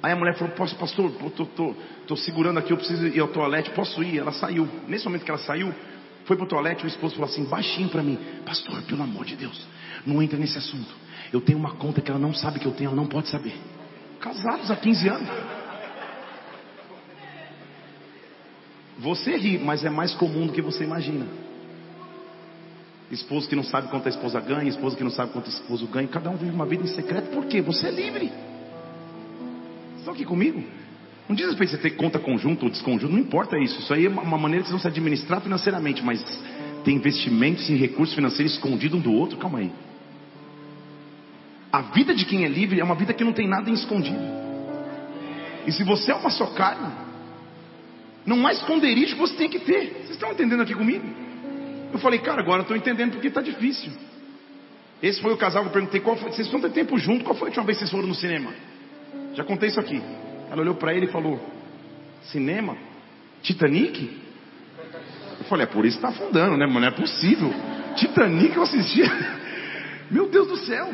Aí 0.03 0.13
a 0.13 0.17
mulher 0.17 0.35
falou, 0.37 0.53
posso, 0.55 0.75
pastor, 0.77 1.13
tô, 1.13 1.47
tô, 1.47 1.75
tô, 2.07 2.17
segurando 2.17 2.59
aqui, 2.59 2.73
eu 2.73 2.77
preciso 2.77 3.07
ir 3.07 3.21
ao 3.21 3.29
toalete, 3.29 3.71
posso 3.71 4.03
ir? 4.03 4.19
Ela 4.19 4.33
saiu. 4.33 4.69
Nesse 4.87 5.05
momento 5.05 5.25
que 5.25 5.31
ela 5.31 5.39
saiu, 5.39 5.73
foi 6.25 6.37
pro 6.37 6.47
toalete, 6.47 6.85
o 6.85 6.89
esposo 6.89 7.15
falou 7.15 7.31
assim, 7.31 7.45
baixinho 7.45 7.89
para 7.89 8.03
mim, 8.03 8.19
pastor, 8.45 8.83
pelo 8.83 9.03
amor 9.03 9.25
de 9.25 9.35
Deus, 9.35 9.67
não 10.07 10.23
entra 10.23 10.39
nesse 10.39 10.59
assunto. 10.59 10.95
Eu 11.33 11.41
tenho 11.41 11.59
uma 11.59 11.73
conta 11.73 12.01
que 12.01 12.11
ela 12.11 12.21
não 12.21 12.35
sabe 12.35 12.59
que 12.59 12.67
eu 12.67 12.73
tenho, 12.73 12.89
ela 12.89 12.97
não 12.97 13.07
pode 13.07 13.29
saber. 13.29 13.55
Casados 14.21 14.71
há 14.71 14.77
15 14.77 15.09
anos. 15.09 15.29
Você 18.99 19.37
ri, 19.37 19.59
mas 19.59 19.85
é 19.85 19.91
mais 19.91 20.15
comum 20.15 20.47
do 20.47 20.53
que 20.53 20.61
você 20.61 20.85
imagina. 20.85 21.27
Esposo 23.11 23.49
que 23.49 23.57
não 23.57 23.63
sabe 23.63 23.89
quanto 23.89 24.07
a 24.07 24.11
esposa 24.11 24.41
ganha, 24.41 24.69
esposo 24.69 24.97
que 24.97 25.05
não 25.05 25.11
sabe 25.11 25.33
quanto 25.33 25.47
o 25.47 25.51
esposo 25.51 25.87
ganha, 25.87 26.09
cada 26.09 26.29
um 26.29 26.37
vive 26.37 26.51
uma 26.51 26.67
vida 26.67 26.83
em 26.83 26.89
secreto, 26.89 27.31
por 27.31 27.47
quê? 27.47 27.63
Você 27.63 27.87
é 27.87 27.91
livre. 27.91 28.31
Estão 29.99 30.13
aqui 30.13 30.25
comigo? 30.25 30.63
Não 31.29 31.37
diz 31.37 31.47
respeito 31.47 31.71
você 31.71 31.79
ter 31.79 31.91
conta 31.91 32.19
conjunta 32.19 32.65
ou 32.65 32.71
desconjunto, 32.71 33.13
não 33.13 33.21
importa 33.21 33.57
isso. 33.59 33.81
Isso 33.81 33.95
aí 33.95 34.07
é 34.07 34.09
uma 34.09 34.39
maneira 34.39 34.65
que 34.65 34.71
vocês 34.71 34.73
vão 34.73 34.81
se 34.81 34.89
administrar 34.89 35.41
financeiramente, 35.41 36.03
mas 36.03 36.23
tem 36.85 36.97
investimentos 36.97 37.69
e 37.69 37.75
recursos 37.77 38.15
financeiros 38.15 38.55
escondidos 38.55 38.99
um 38.99 39.03
do 39.03 39.13
outro, 39.13 39.39
calma 39.39 39.61
aí. 39.61 39.71
A 41.73 41.83
vida 41.83 42.15
de 42.15 42.25
quem 42.25 42.45
é 42.45 42.49
livre 42.49 42.81
é 42.81 42.85
uma 42.85 42.95
vida 42.95 43.13
que 43.13 43.25
não 43.25 43.33
tem 43.33 43.47
nada 43.47 43.69
em 43.69 43.75
escondido. 43.75 44.39
E 45.67 45.73
se 45.73 45.85
você 45.85 46.11
é 46.11 46.15
uma 46.15 46.31
só 46.31 46.47
carne, 46.47 46.91
não 48.25 48.47
há 48.47 48.53
esconderijo 48.53 49.15
que 49.15 49.21
você 49.21 49.35
tem 49.35 49.49
que 49.49 49.59
ter. 49.59 49.93
Vocês 49.93 50.11
estão 50.11 50.33
entendendo 50.33 50.63
aqui 50.63 50.75
comigo? 50.75 51.05
Eu 51.93 51.99
falei, 51.99 52.19
cara, 52.21 52.41
agora 52.41 52.61
eu 52.61 52.63
estou 52.63 52.77
entendendo 52.77 53.13
porque 53.13 53.29
está 53.29 53.43
difícil. 53.43 53.93
Esse 55.03 55.21
foi 55.21 55.33
o 55.33 55.37
casal 55.37 55.63
que 55.63 55.69
eu 55.69 55.73
perguntei, 55.73 56.01
qual 56.01 56.17
foi, 56.17 56.33
vocês 56.33 56.47
estão 56.47 56.61
ter 56.61 56.71
tempo 56.71 56.99
junto, 56.99 57.25
qual 57.25 57.35
foi 57.35 57.49
a 57.49 57.51
última 57.51 57.65
vez 57.65 57.79
que 57.79 57.85
vocês 57.85 57.91
foram 57.91 58.09
no 58.09 58.15
cinema? 58.15 58.53
Já 59.35 59.45
contei 59.45 59.69
isso 59.69 59.79
aqui. 59.79 60.03
Ela 60.51 60.63
olhou 60.63 60.75
para 60.75 60.95
ele 60.95 61.07
e 61.07 61.11
falou, 61.11 61.39
cinema? 62.25 62.77
Titanic? 63.43 64.19
Eu 65.39 65.45
falei, 65.45 65.65
é 65.65 65.69
por 65.69 65.85
isso 65.87 65.99
que 65.99 66.05
está 66.05 66.09
afundando, 66.09 66.57
né? 66.57 66.67
Mas 66.67 66.83
não 66.83 66.89
é 66.89 66.91
possível. 66.91 67.53
Titanic 67.95 68.57
eu 68.57 68.63
assistia. 68.63 69.07
Meu 70.11 70.29
Deus 70.29 70.49
do 70.49 70.57
céu. 70.57 70.93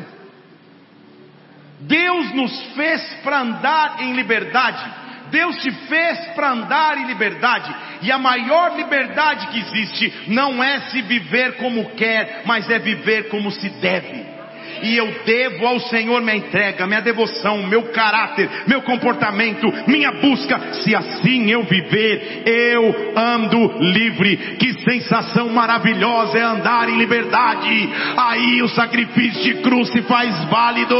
Deus 1.87 2.33
nos 2.33 2.73
fez 2.73 3.01
para 3.23 3.41
andar 3.41 4.01
em 4.01 4.13
liberdade. 4.13 5.05
Deus 5.31 5.57
te 5.57 5.71
fez 5.87 6.19
para 6.35 6.51
andar 6.51 6.97
em 6.97 7.05
liberdade. 7.05 7.75
E 8.01 8.11
a 8.11 8.17
maior 8.17 8.75
liberdade 8.75 9.47
que 9.47 9.59
existe 9.59 10.13
não 10.27 10.63
é 10.63 10.81
se 10.89 11.01
viver 11.01 11.57
como 11.57 11.91
quer, 11.91 12.43
mas 12.45 12.69
é 12.69 12.79
viver 12.79 13.29
como 13.29 13.51
se 13.51 13.69
deve 13.69 14.34
e 14.83 14.97
eu 14.97 15.13
devo 15.25 15.65
ao 15.65 15.79
Senhor 15.79 16.21
minha 16.21 16.37
entrega, 16.37 16.87
minha 16.87 17.01
devoção, 17.01 17.63
meu 17.63 17.83
caráter, 17.83 18.49
meu 18.67 18.81
comportamento, 18.81 19.71
minha 19.87 20.11
busca. 20.13 20.73
Se 20.83 20.95
assim 20.95 21.51
eu 21.51 21.63
viver, 21.63 22.43
eu 22.45 23.13
ando 23.15 23.77
livre. 23.79 24.57
Que 24.57 24.73
sensação 24.83 25.49
maravilhosa 25.49 26.37
é 26.37 26.41
andar 26.41 26.89
em 26.89 26.97
liberdade. 26.97 27.89
Aí 28.17 28.61
o 28.61 28.69
sacrifício 28.69 29.43
de 29.43 29.61
cruz 29.61 29.91
se 29.91 30.01
faz 30.03 30.45
válido. 30.45 30.95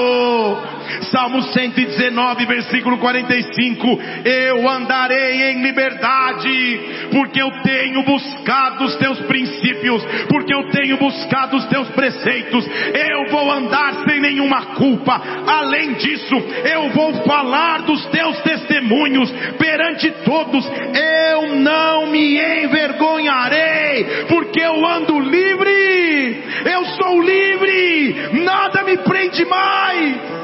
Salmo 1.12 1.42
119, 1.42 2.46
versículo 2.46 2.98
45. 2.98 4.00
Eu 4.24 4.68
andarei 4.68 5.52
em 5.52 5.62
liberdade, 5.62 6.80
porque 7.12 7.42
eu 7.42 7.52
tenho 7.64 8.04
buscado 8.04 8.86
os 8.86 8.96
teus 8.98 9.20
princípios, 9.22 10.04
porque 10.30 10.54
eu 10.54 10.70
tenho 10.70 10.98
buscado 10.98 11.58
os 11.58 11.66
teus 11.66 11.90
preceitos. 11.90 12.66
Eu 12.94 13.30
vou 13.32 13.52
andar 13.52 14.06
sem 14.08 14.20
nenhuma 14.20 14.76
culpa. 14.76 15.22
Além 15.48 15.94
disso, 15.94 16.36
eu 16.36 16.90
vou 16.90 17.14
falar 17.24 17.82
dos 17.84 18.06
teus 18.08 18.40
testemunhos 18.42 19.32
perante 19.58 20.12
todos. 20.24 20.66
Eu 20.94 21.56
não 21.56 22.08
me 22.08 22.38
envergonharei, 22.38 24.26
porque 24.28 24.62
eu 24.62 24.86
ando 24.86 25.20
livre. 25.20 26.44
Eu 26.66 26.86
sou 26.86 27.22
livre. 27.22 28.44
Nada 28.44 28.84
me 28.84 28.98
prende 28.98 29.46
mais 29.46 30.35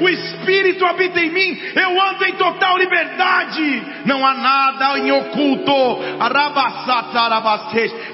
o 0.00 0.08
Espírito 0.08 0.84
habita 0.84 1.20
em 1.20 1.30
mim, 1.30 1.58
eu 1.74 2.00
ando 2.02 2.24
em 2.24 2.34
total 2.34 2.76
liberdade, 2.78 3.82
não 4.04 4.24
há 4.26 4.34
nada 4.34 4.98
em 4.98 5.10
oculto, 5.12 5.72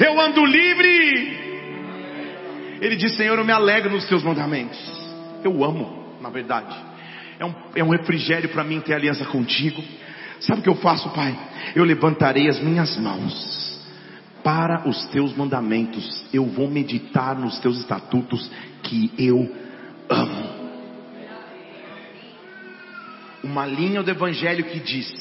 eu 0.00 0.20
ando 0.20 0.44
livre. 0.44 1.44
Ele 2.80 2.96
diz: 2.96 3.16
Senhor, 3.16 3.38
eu 3.38 3.44
me 3.44 3.52
alegro 3.52 3.90
nos 3.90 4.06
teus 4.06 4.22
mandamentos, 4.22 4.78
eu 5.42 5.64
amo, 5.64 6.18
na 6.20 6.30
verdade, 6.30 6.74
é 7.38 7.44
um, 7.44 7.54
é 7.76 7.84
um 7.84 7.90
refrigério 7.90 8.48
para 8.48 8.64
mim 8.64 8.80
ter 8.80 8.94
aliança 8.94 9.24
contigo. 9.24 9.82
Sabe 10.40 10.60
o 10.60 10.62
que 10.62 10.68
eu 10.68 10.76
faço, 10.76 11.08
Pai? 11.10 11.36
Eu 11.74 11.84
levantarei 11.84 12.48
as 12.48 12.60
minhas 12.60 12.96
mãos 12.98 13.64
para 14.42 14.86
os 14.86 15.06
teus 15.06 15.34
mandamentos, 15.34 16.26
eu 16.32 16.44
vou 16.44 16.68
meditar 16.68 17.34
nos 17.34 17.58
teus 17.60 17.78
estatutos 17.78 18.50
que 18.82 19.10
eu 19.16 19.50
amo 20.10 20.53
uma 23.44 23.66
linha 23.66 24.02
do 24.02 24.10
Evangelho 24.10 24.64
que 24.64 24.80
diz 24.80 25.12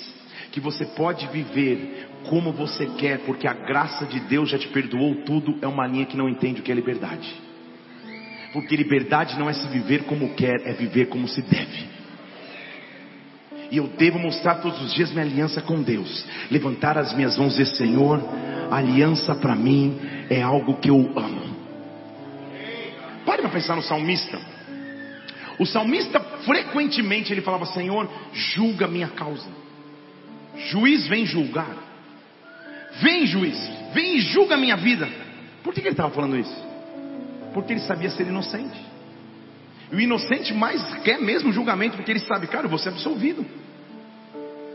que 0.51 0.59
você 0.59 0.85
pode 0.85 1.27
viver 1.27 2.07
como 2.29 2.51
você 2.53 2.85
quer, 2.97 3.19
porque 3.19 3.47
a 3.47 3.53
graça 3.53 4.05
de 4.05 4.19
Deus 4.21 4.49
já 4.49 4.57
te 4.57 4.67
perdoou 4.69 5.15
tudo, 5.23 5.57
é 5.61 5.67
uma 5.67 5.85
linha 5.85 6.05
que 6.05 6.15
não 6.15 6.29
entende 6.29 6.61
o 6.61 6.63
que 6.63 6.71
é 6.71 6.75
liberdade. 6.75 7.33
Porque 8.53 8.75
liberdade 8.75 9.37
não 9.37 9.49
é 9.49 9.53
se 9.53 9.67
viver 9.67 10.03
como 10.03 10.33
quer, 10.35 10.61
é 10.65 10.73
viver 10.73 11.07
como 11.07 11.27
se 11.27 11.41
deve. 11.41 11.93
E 13.71 13.77
eu 13.77 13.87
devo 13.87 14.19
mostrar 14.19 14.55
todos 14.55 14.79
os 14.81 14.93
dias 14.93 15.11
minha 15.11 15.25
aliança 15.25 15.59
com 15.59 15.81
Deus. 15.81 16.25
Levantar 16.51 16.97
as 16.97 17.11
minhas 17.15 17.35
mãos 17.35 17.55
e 17.55 17.63
dizer, 17.63 17.75
Senhor, 17.75 18.21
aliança 18.69 19.33
para 19.33 19.55
mim 19.55 19.99
é 20.29 20.41
algo 20.41 20.75
que 20.75 20.89
eu 20.89 21.11
amo. 21.17 21.57
Pare 23.25 23.41
para 23.41 23.51
pensar 23.51 23.75
no 23.75 23.81
salmista. 23.81 24.52
O 25.59 25.65
salmista 25.65 26.19
frequentemente 26.19 27.31
ele 27.31 27.41
falava: 27.41 27.65
Senhor, 27.67 28.09
julga 28.33 28.87
minha 28.87 29.09
causa. 29.09 29.49
Juiz 30.55 31.07
vem 31.07 31.25
julgar. 31.25 31.75
Vem, 33.01 33.25
juiz, 33.25 33.57
vem 33.93 34.17
e 34.17 34.21
julga 34.21 34.55
minha 34.55 34.77
vida. 34.77 35.09
Por 35.63 35.73
que, 35.73 35.79
ele 35.79 35.89
estava 35.89 36.11
falando 36.11 36.37
isso? 36.37 36.63
Porque 37.53 37.73
ele 37.73 37.79
sabia 37.81 38.09
ser 38.11 38.27
inocente. 38.27 38.79
E 39.91 39.95
o 39.95 39.99
inocente 39.99 40.53
mais 40.53 40.83
quer 41.03 41.19
mesmo 41.19 41.51
julgamento, 41.51 41.95
porque 41.95 42.11
ele 42.11 42.19
sabe, 42.19 42.47
cara, 42.47 42.67
vou 42.67 42.77
ser 42.77 42.89
absolvido. 42.89 43.45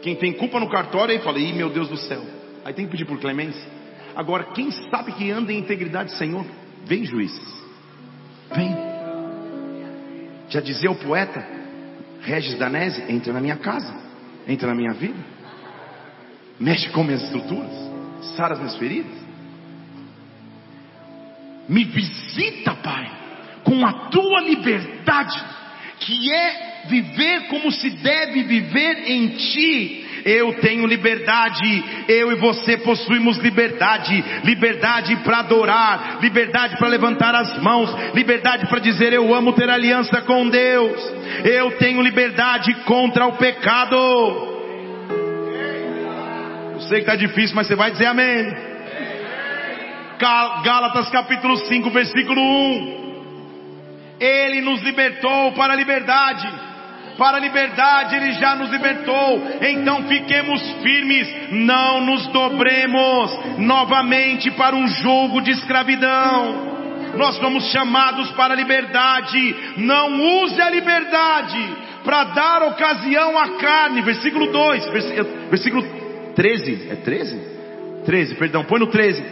Quem 0.03 0.17
tem 0.17 0.33
culpa 0.33 0.59
no 0.59 0.69
cartório 0.69 1.15
aí 1.15 1.21
fala, 1.23 1.39
ih 1.39 1.53
meu 1.53 1.71
Deus 1.71 1.89
do 1.89 1.97
céu. 1.97 2.25
Aí 2.65 2.73
tem 2.73 2.87
que 2.87 2.91
pedir 2.91 3.05
por 3.05 3.19
clemência. 3.19 3.79
Agora, 4.17 4.45
quem 4.53 4.71
sabe 4.91 5.13
que 5.13 5.31
anda 5.31 5.53
em 5.53 5.59
integridade, 5.59 6.13
Senhor, 6.17 6.45
vem 6.85 7.05
juiz. 7.05 7.33
Vem. 8.55 8.88
Já 10.49 10.61
dizia 10.61 10.91
o 10.91 10.97
poeta, 10.97 11.47
Regis 12.23 12.59
Danese, 12.59 13.03
entra 13.11 13.33
na 13.33 13.41
minha 13.41 13.57
casa, 13.57 13.95
entra 14.47 14.69
na 14.69 14.75
minha 14.75 14.93
vida, 14.93 15.19
mexe 16.59 16.89
com 16.91 17.05
minhas 17.05 17.23
estruturas, 17.23 17.73
sara 18.37 18.55
as 18.55 18.59
minhas 18.59 18.77
feridas. 18.77 19.19
Me 21.69 21.85
visita, 21.85 22.75
Pai, 22.77 23.11
com 23.63 23.85
a 23.85 24.09
tua 24.09 24.41
liberdade, 24.41 25.39
que 26.01 26.33
é 26.33 26.87
viver 26.89 27.49
como 27.49 27.71
se 27.71 27.91
deve 27.91 28.43
viver 28.45 29.11
em 29.11 29.29
ti, 29.29 30.08
eu 30.29 30.53
tenho 30.61 30.87
liberdade, 30.87 31.85
eu 32.07 32.31
e 32.31 32.35
você 32.35 32.77
possuímos 32.77 33.39
liberdade, 33.39 34.23
liberdade 34.45 35.17
para 35.17 35.39
adorar, 35.39 36.19
liberdade 36.21 36.77
para 36.77 36.89
levantar 36.89 37.35
as 37.35 37.59
mãos, 37.63 37.91
liberdade 38.15 38.67
para 38.67 38.79
dizer 38.79 39.13
eu 39.13 39.35
amo 39.35 39.55
ter 39.55 39.71
aliança 39.71 40.21
com 40.23 40.49
Deus, 40.49 41.01
eu 41.45 41.79
tenho 41.79 42.03
liberdade 42.03 42.75
contra 42.85 43.27
o 43.27 43.37
pecado. 43.37 43.97
Eu 46.75 46.81
sei 46.83 46.99
que 46.99 47.11
está 47.11 47.17
difícil, 47.17 47.57
mas 47.57 47.67
você 47.67 47.75
vai 47.75 47.91
dizer 47.91 48.07
amém. 48.07 48.69
Gálatas 50.19 51.09
capítulo 51.11 51.57
5, 51.57 51.91
versículo 51.91 52.41
1. 52.41 52.99
Ele 54.21 54.61
nos 54.61 54.83
libertou 54.83 55.53
para 55.53 55.73
a 55.73 55.77
liberdade 55.77 56.68
para 57.19 57.37
a 57.37 57.41
liberdade 57.41 58.15
Ele 58.15 58.33
já 58.33 58.55
nos 58.55 58.71
libertou. 58.71 59.43
Então 59.61 60.05
fiquemos 60.05 60.63
firmes, 60.83 61.29
não 61.51 62.01
nos 62.01 62.27
dobremos 62.29 63.59
novamente 63.59 64.51
para 64.53 64.77
um 64.77 64.87
jogo 64.87 65.43
de 65.43 65.51
escravidão. 65.51 66.79
Nós 67.17 67.37
somos 67.37 67.65
chamados 67.73 68.31
para 68.33 68.55
a 68.55 68.57
liberdade. 68.57 69.57
Não 69.79 70.43
use 70.43 70.61
a 70.63 70.71
liberdade 70.71 71.77
para 72.05 72.25
dar 72.25 72.63
ocasião 72.63 73.37
à 73.37 73.59
carne. 73.59 74.01
Versículo 74.03 74.53
2, 74.53 74.87
versículo 75.51 75.85
13. 76.37 76.89
É 76.91 76.95
13? 76.95 77.59
13, 78.05 78.35
perdão, 78.37 78.65
põe 78.65 78.79
no 78.79 78.87
13. 78.87 79.23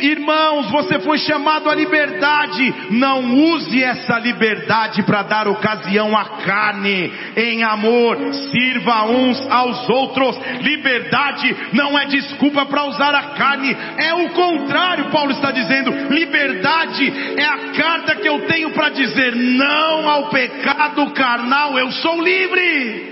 Irmãos, 0.00 0.70
você 0.70 0.98
foi 1.00 1.18
chamado 1.18 1.68
à 1.68 1.74
liberdade. 1.74 2.74
Não 2.90 3.34
use 3.34 3.82
essa 3.82 4.18
liberdade 4.18 5.02
para 5.02 5.22
dar 5.22 5.48
ocasião 5.48 6.16
à 6.16 6.24
carne. 6.42 7.12
Em 7.36 7.62
amor, 7.62 8.16
sirva 8.50 9.04
uns 9.04 9.40
aos 9.50 9.88
outros. 9.90 10.38
Liberdade 10.60 11.54
não 11.72 11.98
é 11.98 12.06
desculpa 12.06 12.64
para 12.66 12.84
usar 12.84 13.14
a 13.14 13.22
carne. 13.34 13.76
É 13.98 14.14
o 14.14 14.30
contrário, 14.30 15.10
Paulo 15.10 15.32
está 15.32 15.50
dizendo. 15.50 15.90
Liberdade 16.12 17.12
é 17.36 17.44
a 17.44 17.72
carta 17.72 18.16
que 18.16 18.28
eu 18.28 18.46
tenho 18.46 18.70
para 18.70 18.88
dizer 18.90 19.34
não 19.34 20.08
ao 20.08 20.28
pecado 20.30 21.10
carnal. 21.12 21.78
Eu 21.78 21.90
sou 21.92 22.22
livre. 22.22 23.11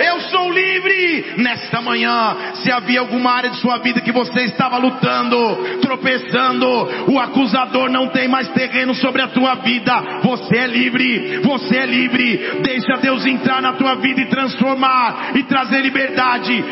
Eu 0.00 0.20
sou 0.22 0.50
livre 0.50 1.34
nesta 1.36 1.80
manhã. 1.82 2.54
Se 2.54 2.72
havia 2.72 3.00
alguma 3.00 3.32
área 3.32 3.50
de 3.50 3.58
sua 3.58 3.78
vida 3.78 4.00
que 4.00 4.12
você 4.12 4.44
estava 4.44 4.78
lutando, 4.78 5.78
tropeçando, 5.82 6.66
o 7.12 7.18
acusador 7.18 7.90
não 7.90 8.08
tem 8.08 8.26
mais 8.28 8.48
terreno 8.48 8.94
sobre 8.94 9.20
a 9.22 9.28
tua 9.28 9.56
vida. 9.56 10.20
Você 10.22 10.56
é 10.56 10.66
livre. 10.66 11.40
Você 11.40 11.76
é 11.76 11.86
livre. 11.86 12.60
Deixa 12.62 12.96
Deus 13.00 13.26
entrar 13.26 13.60
na 13.60 13.74
tua 13.74 13.96
vida 13.96 14.22
e 14.22 14.26
transformar 14.26 15.32
e 15.34 15.42
trazer 15.42 15.80
liberdade. 15.80 16.64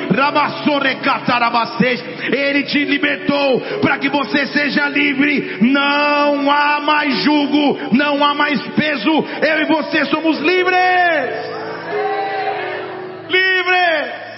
Ele 2.32 2.62
te 2.64 2.84
libertou 2.84 3.60
para 3.80 3.98
que 3.98 4.08
você 4.08 4.46
seja 4.46 4.88
livre. 4.88 5.58
Não 5.60 6.50
há 6.50 6.80
mais 6.80 7.22
jugo, 7.22 7.78
não 7.92 8.24
há 8.24 8.34
mais 8.34 8.60
peso. 8.68 9.24
Eu 9.42 9.60
e 9.60 9.64
você 9.66 10.04
somos 10.06 10.38
livres 10.40 11.57
livre. 13.30 14.28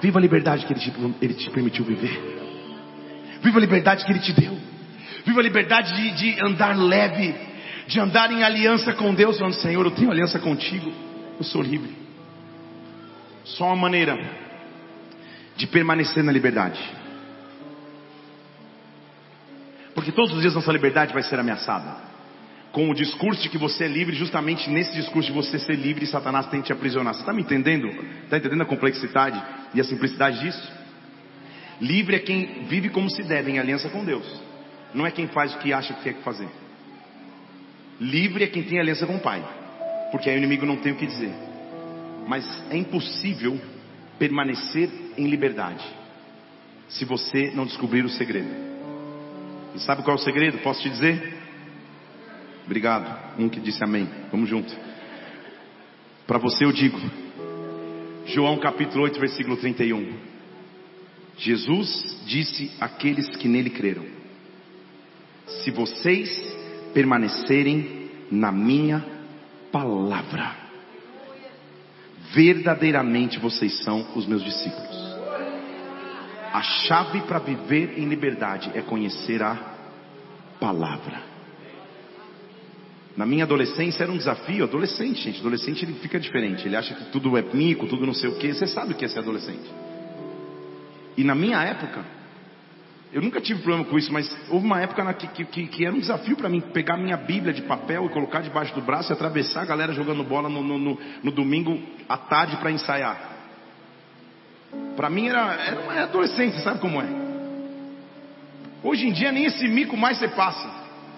Viva 0.00 0.18
a 0.18 0.22
liberdade 0.22 0.66
que 0.66 0.72
ele 0.72 0.80
te, 0.80 0.92
ele 1.22 1.34
te 1.34 1.50
permitiu 1.50 1.84
viver. 1.84 2.34
Viva 3.44 3.58
a 3.58 3.60
liberdade 3.60 4.06
que 4.06 4.10
Ele 4.10 4.20
te 4.20 4.32
deu. 4.32 4.58
Viva 5.26 5.40
a 5.40 5.42
liberdade 5.42 5.94
de, 5.94 6.10
de, 6.12 6.40
andar 6.42 6.74
leve, 6.74 7.34
de 7.86 8.00
andar 8.00 8.32
em 8.32 8.42
aliança 8.42 8.94
com 8.94 9.14
Deus, 9.14 9.36
falando: 9.36 9.54
Senhor, 9.54 9.84
eu 9.84 9.90
tenho 9.90 10.10
aliança 10.10 10.38
contigo, 10.38 10.90
eu 11.38 11.44
sou 11.44 11.60
livre. 11.60 11.94
Só 13.44 13.66
uma 13.66 13.76
maneira 13.76 14.18
de 15.56 15.66
permanecer 15.66 16.24
na 16.24 16.32
liberdade. 16.32 16.80
Porque 19.94 20.10
todos 20.10 20.32
os 20.32 20.40
dias 20.40 20.54
nossa 20.54 20.72
liberdade 20.72 21.12
vai 21.12 21.22
ser 21.22 21.38
ameaçada 21.38 22.13
com 22.74 22.90
o 22.90 22.94
discurso 22.94 23.40
de 23.40 23.48
que 23.48 23.56
você 23.56 23.84
é 23.84 23.88
livre, 23.88 24.16
justamente 24.16 24.68
nesse 24.68 24.92
discurso 24.94 25.28
de 25.28 25.32
você 25.32 25.60
ser 25.60 25.76
livre, 25.76 26.04
Satanás 26.08 26.46
que 26.46 26.60
te 26.60 26.72
aprisionar. 26.72 27.14
Você 27.14 27.20
está 27.20 27.32
me 27.32 27.40
entendendo? 27.40 27.86
Está 28.24 28.36
entendendo 28.36 28.62
a 28.62 28.66
complexidade 28.66 29.40
e 29.72 29.80
a 29.80 29.84
simplicidade 29.84 30.40
disso? 30.40 30.72
Livre 31.80 32.16
é 32.16 32.18
quem 32.18 32.64
vive 32.64 32.88
como 32.88 33.08
se 33.08 33.22
deve, 33.22 33.52
em 33.52 33.60
aliança 33.60 33.88
com 33.88 34.04
Deus. 34.04 34.26
Não 34.92 35.06
é 35.06 35.12
quem 35.12 35.28
faz 35.28 35.54
o 35.54 35.58
que 35.58 35.72
acha 35.72 35.94
que 35.94 36.02
tem 36.02 36.14
que 36.14 36.22
fazer. 36.22 36.48
Livre 38.00 38.42
é 38.42 38.48
quem 38.48 38.64
tem 38.64 38.80
aliança 38.80 39.06
com 39.06 39.14
o 39.14 39.20
Pai. 39.20 39.40
Porque 40.10 40.28
aí 40.28 40.34
o 40.34 40.38
inimigo 40.38 40.66
não 40.66 40.76
tem 40.76 40.92
o 40.92 40.96
que 40.96 41.06
dizer. 41.06 41.32
Mas 42.26 42.44
é 42.70 42.76
impossível 42.76 43.56
permanecer 44.18 44.90
em 45.16 45.28
liberdade 45.28 45.84
se 46.88 47.04
você 47.04 47.52
não 47.54 47.66
descobrir 47.66 48.04
o 48.04 48.08
segredo. 48.08 48.50
E 49.76 49.78
sabe 49.78 50.02
qual 50.02 50.16
é 50.16 50.20
o 50.20 50.22
segredo? 50.22 50.58
Posso 50.58 50.82
te 50.82 50.90
dizer? 50.90 51.33
Obrigado. 52.64 53.38
Um 53.38 53.48
que 53.48 53.60
disse 53.60 53.82
amém. 53.84 54.08
Vamos 54.30 54.48
junto. 54.48 54.74
Para 56.26 56.38
você 56.38 56.64
eu 56.64 56.72
digo. 56.72 56.98
João 58.26 58.58
capítulo 58.58 59.04
8, 59.04 59.20
versículo 59.20 59.56
31. 59.56 60.14
Jesus 61.36 62.22
disse 62.26 62.70
àqueles 62.80 63.28
que 63.36 63.48
nele 63.48 63.70
creram: 63.70 64.06
Se 65.46 65.70
vocês 65.70 66.30
permanecerem 66.94 68.10
na 68.30 68.50
minha 68.50 69.04
palavra, 69.70 70.56
verdadeiramente 72.32 73.38
vocês 73.38 73.82
são 73.84 74.06
os 74.14 74.26
meus 74.26 74.42
discípulos. 74.42 75.04
A 76.52 76.62
chave 76.62 77.20
para 77.22 77.40
viver 77.40 77.98
em 77.98 78.08
liberdade 78.08 78.70
é 78.74 78.80
conhecer 78.80 79.42
a 79.42 79.54
palavra. 80.60 81.33
Na 83.16 83.24
minha 83.24 83.44
adolescência 83.44 84.02
era 84.02 84.10
um 84.10 84.16
desafio, 84.16 84.64
adolescente, 84.64 85.22
gente, 85.22 85.38
adolescente 85.38 85.84
ele 85.84 85.94
fica 85.94 86.18
diferente, 86.18 86.66
ele 86.66 86.74
acha 86.74 86.94
que 86.94 87.04
tudo 87.12 87.38
é 87.38 87.42
mico, 87.42 87.86
tudo 87.86 88.04
não 88.04 88.14
sei 88.14 88.28
o 88.28 88.36
que, 88.36 88.52
você 88.52 88.66
sabe 88.66 88.92
o 88.92 88.96
que 88.96 89.04
é 89.04 89.08
ser 89.08 89.20
adolescente. 89.20 89.70
E 91.16 91.22
na 91.22 91.34
minha 91.34 91.62
época, 91.62 92.04
eu 93.12 93.22
nunca 93.22 93.40
tive 93.40 93.62
problema 93.62 93.84
com 93.84 93.96
isso, 93.96 94.12
mas 94.12 94.28
houve 94.50 94.66
uma 94.66 94.80
época 94.80 95.04
na, 95.04 95.14
que, 95.14 95.28
que, 95.28 95.68
que, 95.68 95.86
era 95.86 95.94
um 95.94 96.00
desafio 96.00 96.36
para 96.36 96.48
mim 96.48 96.60
pegar 96.60 96.96
minha 96.96 97.16
Bíblia 97.16 97.52
de 97.52 97.62
papel 97.62 98.06
e 98.06 98.08
colocar 98.08 98.40
debaixo 98.40 98.74
do 98.74 98.80
braço 98.80 99.12
e 99.12 99.14
atravessar 99.14 99.62
a 99.62 99.64
galera 99.64 99.92
jogando 99.92 100.24
bola 100.24 100.48
no, 100.48 100.60
no, 100.60 100.76
no, 100.76 100.98
no 101.22 101.30
domingo 101.30 101.80
à 102.08 102.16
tarde 102.16 102.56
para 102.56 102.72
ensaiar. 102.72 103.30
Para 104.96 105.08
mim 105.08 105.28
era, 105.28 105.54
era 105.54 105.80
uma 105.80 106.02
adolescência, 106.02 106.60
sabe 106.62 106.80
como 106.80 107.00
é? 107.00 107.06
Hoje 108.82 109.06
em 109.06 109.12
dia 109.12 109.30
nem 109.30 109.44
esse 109.44 109.68
mico 109.68 109.96
mais 109.96 110.18
você 110.18 110.26
passa, 110.26 110.68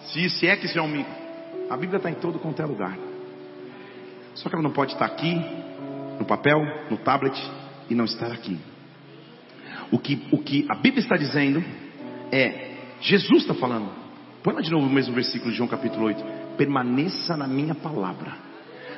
se, 0.09 0.29
se 0.29 0.47
é 0.47 0.55
que 0.57 0.67
isso 0.67 0.79
é 0.79 0.83
um 0.83 0.89
mico. 0.89 1.26
A 1.68 1.76
Bíblia 1.76 1.96
está 1.96 2.11
em 2.11 2.14
todo 2.14 2.38
quanto 2.38 2.61
é 2.62 2.64
lugar. 2.64 2.96
Só 4.35 4.48
que 4.48 4.55
ela 4.55 4.62
não 4.62 4.72
pode 4.72 4.92
estar 4.92 5.07
aqui, 5.07 5.35
no 6.18 6.24
papel, 6.24 6.61
no 6.90 6.96
tablet, 6.98 7.37
e 7.88 7.94
não 7.94 8.05
estar 8.05 8.31
aqui. 8.31 8.59
O 9.90 9.98
que, 9.98 10.26
o 10.33 10.38
que 10.38 10.66
a 10.68 10.74
Bíblia 10.74 11.00
está 11.00 11.16
dizendo 11.16 11.62
é, 12.31 12.76
Jesus 13.00 13.42
está 13.42 13.55
falando. 13.55 13.90
Põe 14.42 14.55
lá 14.55 14.61
de 14.61 14.70
novo 14.70 14.87
o 14.87 14.90
mesmo 14.90 15.14
versículo 15.14 15.50
de 15.50 15.57
João 15.57 15.68
capítulo 15.68 16.07
8. 16.07 16.24
Permaneça 16.57 17.37
na 17.37 17.46
minha 17.46 17.74
palavra. 17.74 18.46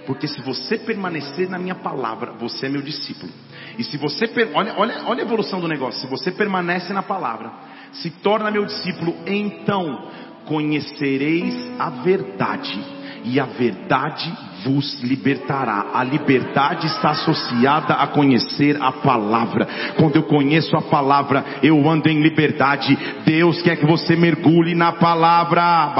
Porque 0.07 0.26
se 0.26 0.40
você 0.40 0.78
permanecer 0.78 1.50
na 1.50 1.59
minha 1.59 1.74
palavra, 1.74 2.33
você 2.33 2.66
é 2.66 2.68
meu 2.68 2.81
discípulo. 2.81 3.31
E 3.78 3.85
se 3.85 3.96
você, 3.98 4.24
olha, 4.54 4.74
olha, 4.78 5.02
olha 5.04 5.22
a 5.22 5.26
evolução 5.26 5.61
do 5.61 5.68
negócio. 5.68 6.00
Se 6.00 6.07
você 6.07 6.31
permanece 6.31 6.92
na 6.92 7.02
palavra, 7.02 7.52
se 7.92 8.11
torna 8.11 8.50
meu 8.50 8.64
discípulo, 8.64 9.14
então 9.26 10.11
conhecereis 10.49 11.55
a 11.79 11.91
verdade, 11.91 12.83
e 13.25 13.39
a 13.39 13.45
verdade 13.45 14.33
vos 14.65 15.03
libertará. 15.03 15.91
A 15.95 16.03
liberdade 16.03 16.87
está 16.87 17.11
associada 17.11 17.95
a 17.95 18.07
conhecer 18.09 18.81
a 18.81 18.91
palavra. 18.91 19.69
Quando 19.97 20.17
eu 20.17 20.23
conheço 20.25 20.77
a 20.77 20.83
palavra, 20.83 21.45
eu 21.63 21.89
ando 21.89 22.09
em 22.09 22.23
liberdade. 22.23 22.97
Deus 23.25 23.61
quer 23.63 23.77
que 23.77 23.87
você 23.87 24.17
mergulhe 24.17 24.75
na 24.75 24.93
palavra. 24.93 25.93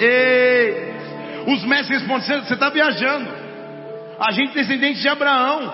Ei! 0.00 0.88
Os 1.46 1.64
mestres 1.64 2.00
respondem: 2.00 2.42
você 2.42 2.54
está 2.54 2.68
viajando. 2.68 3.28
A 4.20 4.32
gente 4.32 4.50
é 4.50 4.60
descendente 4.60 5.00
de 5.00 5.08
Abraão. 5.08 5.72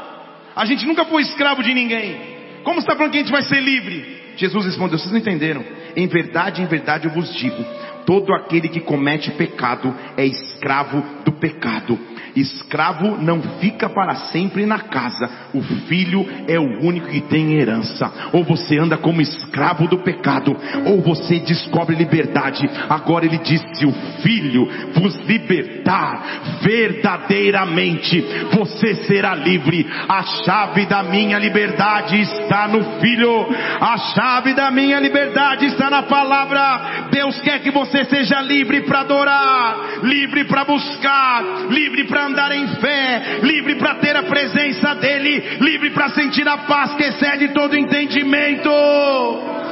A 0.55 0.65
gente 0.65 0.87
nunca 0.87 1.05
foi 1.05 1.23
escravo 1.23 1.63
de 1.63 1.75
ninguém. 1.75 2.35
Como 2.63 2.79
está 2.79 2.95
falando 2.95 3.11
que 3.11 3.19
a 3.19 3.21
gente 3.21 3.33
vai 3.33 3.43
ser 3.43 3.61
livre? 3.61 4.24
Jesus 4.37 4.67
respondeu: 4.67 4.99
Vocês 4.99 5.11
não 5.11 5.19
entenderam. 5.19 5.65
Em 5.97 6.07
verdade, 6.07 6.63
em 6.63 6.67
verdade 6.67 7.07
eu 7.07 7.13
vos 7.13 7.35
digo: 7.35 7.65
Todo 8.07 8.35
aquele 8.35 8.69
que 8.69 8.81
comete 8.81 9.31
pecado 9.33 9.95
é 10.17 10.27
escravo 10.27 11.03
do 11.25 11.33
pecado. 11.33 11.99
Escravo 12.37 13.17
não 13.23 13.41
fica 13.61 13.89
para 13.89 14.15
sempre 14.17 14.67
na 14.67 14.81
casa. 14.81 15.31
O 15.55 15.63
filho 15.87 16.27
é 16.49 16.59
o 16.59 16.85
único 16.85 17.09
que 17.09 17.21
tem 17.21 17.55
herança. 17.55 18.11
Ou 18.33 18.43
você 18.43 18.79
anda 18.79 18.97
como 18.97 19.21
escravo 19.21 19.87
do 19.87 19.99
pecado, 19.99 20.57
ou 20.87 21.01
você 21.01 21.39
descobre 21.39 21.95
liberdade. 21.95 22.69
Agora 22.89 23.25
ele 23.25 23.39
diz: 23.39 23.63
se 23.75 23.87
o 23.87 23.93
filho 24.23 24.69
vos 24.95 25.17
libertar 25.27 26.61
verdadeiramente, 26.63 28.21
você 28.53 28.95
será 29.07 29.35
livre. 29.35 29.87
A 30.09 30.23
chave 30.45 30.87
da 30.87 31.03
minha 31.03 31.39
liberdade 31.39 32.21
está 32.21 32.67
no 32.67 33.01
filho. 33.01 33.47
A 33.81 33.97
chave 33.97 34.55
da 34.55 34.71
minha 34.71 34.99
liberdade 34.99 35.67
está 35.67 35.89
na 35.89 36.03
palavra. 36.03 37.09
Deus 37.11 37.39
quer 37.41 37.61
que 37.61 37.71
você 37.71 38.05
seja 38.05 38.41
livre 38.41 38.81
para 38.83 39.01
adorar, 39.01 40.01
livre 40.03 40.45
para 40.45 40.65
buscar, 40.65 41.45
livre 41.71 42.05
para 42.05 42.24
andar 42.25 42.53
em 42.53 42.67
fé, 42.77 43.41
livre 43.43 43.77
para 43.77 43.97
ter 43.97 44.17
a 44.17 44.23
presença 44.23 44.95
dEle, 44.95 45.59
livre 45.61 45.91
para 45.91 46.09
sentir 46.11 46.47
a 46.49 46.59
paz 46.59 46.95
que 46.95 47.05
excede 47.05 47.49
todo 47.49 47.77
entendimento 47.77 49.64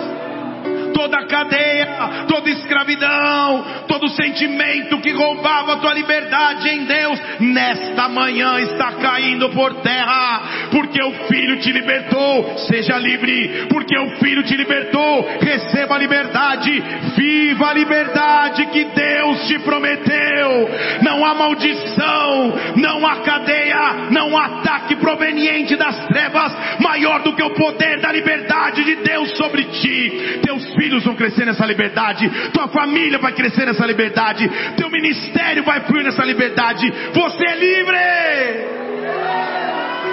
toda 1.03 1.27
cadeia, 1.27 2.27
toda 2.29 2.49
escravidão, 2.51 3.65
todo 3.89 4.09
sentimento 4.11 5.01
que 5.01 5.11
roubava 5.11 5.73
a 5.73 5.77
tua 5.79 5.95
liberdade 5.95 6.69
em 6.69 6.85
Deus, 6.85 7.21
nesta 7.41 8.09
manhã 8.09 8.61
está 8.61 8.93
caindo 8.93 9.51
por 9.51 9.75
terra, 9.83 10.69
porque 10.71 11.03
o 11.03 11.13
Filho 11.27 11.59
te 11.59 11.73
libertou, 11.73 12.57
seja 12.69 12.99
livre, 12.99 13.67
porque 13.69 13.99
o 13.99 14.17
Filho 14.19 14.45
te 14.45 14.57
libertou, 14.57 15.27
receba 15.41 15.97
a 15.97 15.99
liberdade, 15.99 16.71
viva 17.17 17.71
a 17.71 17.75
liberdade 17.75 18.67
que 18.67 18.85
Deus 18.85 19.47
te 19.49 19.59
prometeu, 19.59 20.69
não 21.03 21.25
há 21.25 21.35
maldição, 21.35 22.55
não 22.77 23.05
há 23.05 23.17
cadeia, 23.23 24.09
não 24.11 24.39
há 24.39 24.43
ataque 24.45 24.95
proveniente 24.97 25.75
das 25.75 26.07
trevas, 26.07 26.57
maior 26.79 27.23
do 27.23 27.35
que 27.35 27.43
o 27.43 27.55
poder 27.55 28.01
da 28.01 28.13
liberdade 28.13 28.85
de 28.85 28.97
Deus 28.97 29.37
sobre 29.37 29.65
ti, 29.65 30.41
teus 30.45 30.73
filhos 30.75 30.92
filhos 30.93 31.05
vão 31.05 31.17
crescer 31.17 31.47
nessa 31.47 31.65
liberdade, 31.65 32.29
tua 32.51 32.69
família 32.69 33.19
vai 33.19 33.33
crescer 33.33 33.65
nessa 33.65 33.87
liberdade, 33.87 34.49
teu 34.77 34.91
ministério 34.91 35.65
vai 35.65 35.81
fluir 35.81 36.05
nessa 36.05 36.23
liberdade. 36.25 36.91
Você 37.15 37.45
é 37.47 37.55
livre, 37.55 37.99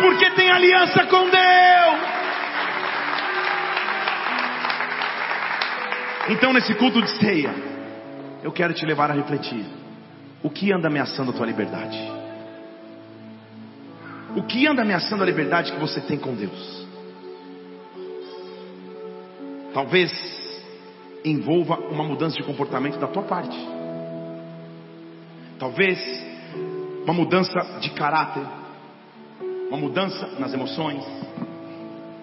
porque 0.02 0.30
tem 0.32 0.50
aliança 0.50 1.06
com 1.06 1.30
Deus. 1.30 1.50
Então, 6.30 6.54
nesse 6.54 6.74
culto 6.76 7.02
de 7.02 7.10
ceia, 7.18 7.54
eu 8.44 8.52
quero 8.52 8.74
te 8.74 8.86
levar 8.86 9.12
a 9.12 9.14
refletir: 9.14 9.66
o 10.42 10.50
que 10.50 10.72
anda 10.72 10.88
ameaçando 10.88 11.32
a 11.32 11.34
tua 11.34 11.46
liberdade? 11.46 11.98
O 14.36 14.44
que 14.44 14.68
anda 14.68 14.84
ameaçando 14.84 15.24
a 15.24 15.26
liberdade 15.26 15.72
que 15.72 15.80
você 15.80 16.00
tem 16.00 16.18
com 16.18 16.36
Deus? 16.36 16.88
Talvez 19.74 20.40
envolva 21.24 21.76
uma 21.76 22.04
mudança 22.04 22.36
de 22.36 22.44
comportamento 22.44 22.98
da 22.98 23.08
tua 23.08 23.24
parte. 23.24 23.58
Talvez 25.58 26.00
uma 27.04 27.14
mudança 27.14 27.80
de 27.82 27.90
caráter, 27.92 28.44
uma 29.68 29.78
mudança 29.78 30.28
nas 30.40 30.54
emoções, 30.54 31.04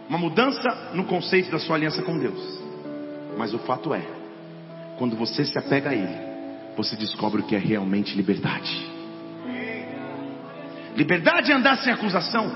uma 0.08 0.18
mudança 0.18 0.92
no 0.94 1.04
conceito 1.04 1.50
da 1.50 1.58
sua 1.58 1.76
aliança 1.76 2.02
com 2.02 2.18
Deus. 2.18 2.60
Mas 3.36 3.52
o 3.52 3.58
fato 3.58 3.92
é, 3.92 4.02
quando 4.98 5.16
você 5.16 5.44
se 5.44 5.58
apega 5.58 5.90
a 5.90 5.94
Ele, 5.94 6.26
você 6.76 6.96
descobre 6.96 7.40
o 7.40 7.44
que 7.44 7.54
é 7.54 7.58
realmente 7.58 8.16
liberdade. 8.16 8.96
Liberdade 10.96 11.52
é 11.52 11.54
andar 11.54 11.76
sem 11.78 11.92
acusação, 11.92 12.50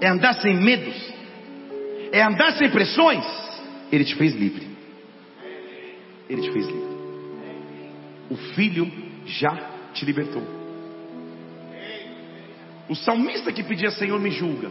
é 0.00 0.08
andar 0.08 0.34
sem 0.40 0.56
medos, 0.56 0.96
é 2.10 2.22
andar 2.22 2.52
sem 2.52 2.68
pressões. 2.70 3.45
Ele 3.90 4.04
te 4.04 4.14
fez 4.16 4.34
livre. 4.34 4.66
Ele 6.28 6.42
te 6.42 6.50
fez 6.52 6.66
livre. 6.66 6.96
O 8.30 8.36
Filho 8.36 8.90
já 9.26 9.54
te 9.92 10.04
libertou. 10.04 10.42
O 12.88 12.94
salmista 12.94 13.52
que 13.52 13.62
pedia, 13.62 13.90
Senhor, 13.90 14.20
me 14.20 14.30
julga. 14.30 14.70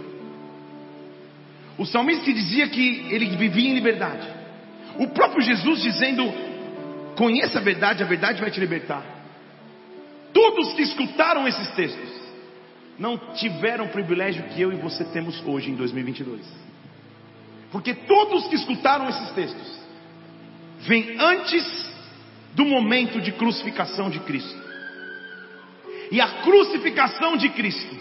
O 1.77 1.85
salmista 1.85 2.23
que 2.23 2.33
dizia 2.33 2.67
que 2.69 3.07
ele 3.09 3.35
vivia 3.35 3.69
em 3.69 3.73
liberdade. 3.73 4.27
O 4.97 5.07
próprio 5.07 5.41
Jesus 5.41 5.81
dizendo: 5.81 6.23
Conheça 7.17 7.59
a 7.59 7.61
verdade, 7.61 8.03
a 8.03 8.05
verdade 8.05 8.41
vai 8.41 8.51
te 8.51 8.59
libertar. 8.59 9.03
Todos 10.33 10.73
que 10.73 10.81
escutaram 10.81 11.47
esses 11.47 11.69
textos 11.71 12.25
não 12.97 13.17
tiveram 13.35 13.85
o 13.85 13.89
privilégio 13.89 14.43
que 14.49 14.61
eu 14.61 14.71
e 14.71 14.75
você 14.75 15.03
temos 15.05 15.41
hoje 15.45 15.69
em 15.71 15.75
2022. 15.75 16.64
Porque 17.75 17.93
todos 17.93 18.47
que 18.47 18.55
escutaram 18.55 19.09
esses 19.09 19.31
textos 19.31 19.79
vêm 20.87 21.17
antes 21.19 21.93
do 22.53 22.63
momento 22.63 23.19
de 23.19 23.33
crucificação 23.33 24.09
de 24.09 24.17
Cristo. 24.21 24.57
E 26.09 26.21
a 26.21 26.41
crucificação 26.41 27.35
de 27.35 27.49
Cristo 27.49 27.93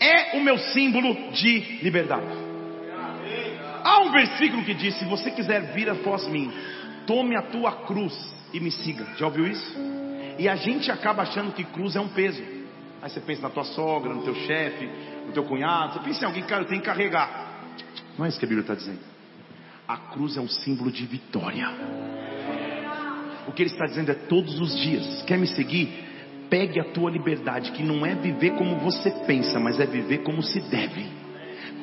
é 0.00 0.36
o 0.36 0.40
meu 0.42 0.58
símbolo 0.58 1.30
de 1.30 1.60
liberdade. 1.84 2.26
Há 3.84 4.00
um 4.00 4.10
versículo 4.10 4.64
que 4.64 4.74
diz: 4.74 4.98
Se 4.98 5.04
você 5.04 5.30
quiser 5.30 5.72
vir 5.72 5.88
após 5.88 6.26
mim, 6.26 6.52
tome 7.06 7.36
a 7.36 7.42
tua 7.42 7.70
cruz 7.86 8.12
e 8.52 8.58
me 8.58 8.72
siga. 8.72 9.06
Já 9.16 9.26
ouviu 9.26 9.46
isso? 9.46 9.76
E 10.36 10.48
a 10.48 10.56
gente 10.56 10.90
acaba 10.90 11.22
achando 11.22 11.52
que 11.52 11.62
cruz 11.62 11.94
é 11.94 12.00
um 12.00 12.08
peso. 12.08 12.42
Aí 13.00 13.08
você 13.08 13.20
pensa 13.20 13.42
na 13.42 13.50
tua 13.50 13.62
sogra, 13.66 14.12
no 14.12 14.24
teu 14.24 14.34
chefe, 14.34 14.90
no 15.28 15.32
teu 15.32 15.44
cunhado. 15.44 15.92
Você 15.92 16.00
pensa 16.00 16.24
em 16.24 16.26
alguém, 16.26 16.42
cara, 16.42 16.62
eu 16.62 16.66
tenho 16.66 16.80
que 16.80 16.86
carregar. 16.86 17.60
Não 18.18 18.26
é 18.26 18.28
isso 18.28 18.40
que 18.40 18.44
a 18.44 18.48
Bíblia 18.48 18.62
está 18.62 18.74
dizendo. 18.74 19.11
A 19.92 19.98
cruz 20.10 20.38
é 20.38 20.40
um 20.40 20.48
símbolo 20.48 20.90
de 20.90 21.04
vitória. 21.04 21.68
O 23.46 23.52
que 23.52 23.60
ele 23.60 23.68
está 23.68 23.84
dizendo 23.84 24.10
é 24.10 24.14
todos 24.14 24.58
os 24.58 24.74
dias. 24.80 25.22
Quer 25.24 25.36
me 25.36 25.46
seguir? 25.46 25.86
Pegue 26.48 26.80
a 26.80 26.84
tua 26.92 27.10
liberdade, 27.10 27.72
que 27.72 27.82
não 27.82 28.06
é 28.06 28.14
viver 28.14 28.52
como 28.52 28.76
você 28.76 29.10
pensa, 29.26 29.60
mas 29.60 29.78
é 29.78 29.84
viver 29.84 30.22
como 30.22 30.42
se 30.42 30.62
deve. 30.62 31.21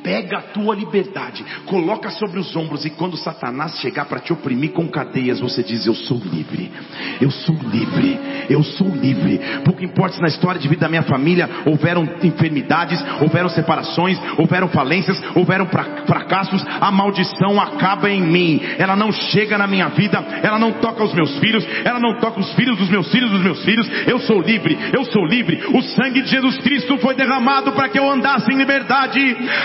Pega 0.03 0.37
a 0.37 0.41
tua 0.41 0.75
liberdade, 0.75 1.43
coloca 1.65 2.09
sobre 2.09 2.39
os 2.39 2.55
ombros 2.55 2.85
e 2.85 2.89
quando 2.89 3.17
Satanás 3.17 3.79
chegar 3.79 4.05
para 4.05 4.19
te 4.19 4.31
oprimir 4.31 4.71
com 4.71 4.87
cadeias, 4.87 5.39
você 5.39 5.61
diz: 5.61 5.85
Eu 5.85 5.93
sou 5.93 6.17
livre, 6.17 6.71
eu 7.19 7.29
sou 7.29 7.55
livre, 7.55 8.19
eu 8.49 8.63
sou 8.63 8.87
livre. 8.87 9.39
Pouco 9.65 9.83
importa 9.83 10.15
se 10.15 10.21
na 10.21 10.27
história 10.27 10.59
de 10.59 10.67
vida 10.67 10.81
da 10.81 10.89
minha 10.89 11.03
família 11.03 11.49
houveram 11.65 12.07
enfermidades, 12.23 13.03
houveram 13.21 13.49
separações, 13.49 14.17
houveram 14.37 14.69
falências, 14.69 15.21
houveram 15.35 15.67
fracassos, 15.67 16.65
a 16.79 16.89
maldição 16.91 17.59
acaba 17.59 18.09
em 18.09 18.21
mim. 18.21 18.61
Ela 18.77 18.95
não 18.95 19.11
chega 19.11 19.57
na 19.57 19.67
minha 19.67 19.89
vida, 19.89 20.17
ela 20.41 20.57
não 20.57 20.73
toca 20.73 21.03
os 21.03 21.13
meus 21.13 21.37
filhos, 21.39 21.67
ela 21.83 21.99
não 21.99 22.19
toca 22.19 22.39
os 22.39 22.53
filhos 22.53 22.77
dos 22.77 22.89
meus 22.89 23.11
filhos, 23.11 23.31
dos 23.31 23.41
meus 23.41 23.63
filhos. 23.63 23.89
Eu 24.07 24.19
sou 24.19 24.41
livre, 24.41 24.77
eu 24.93 25.03
sou 25.05 25.25
livre. 25.25 25.61
O 25.73 25.81
sangue 25.81 26.21
de 26.21 26.29
Jesus 26.29 26.57
Cristo 26.59 26.97
foi 26.99 27.15
derramado 27.15 27.73
para 27.73 27.89
que 27.89 27.99
eu 27.99 28.09
andasse 28.09 28.51
em 28.51 28.57
liberdade. 28.57 29.19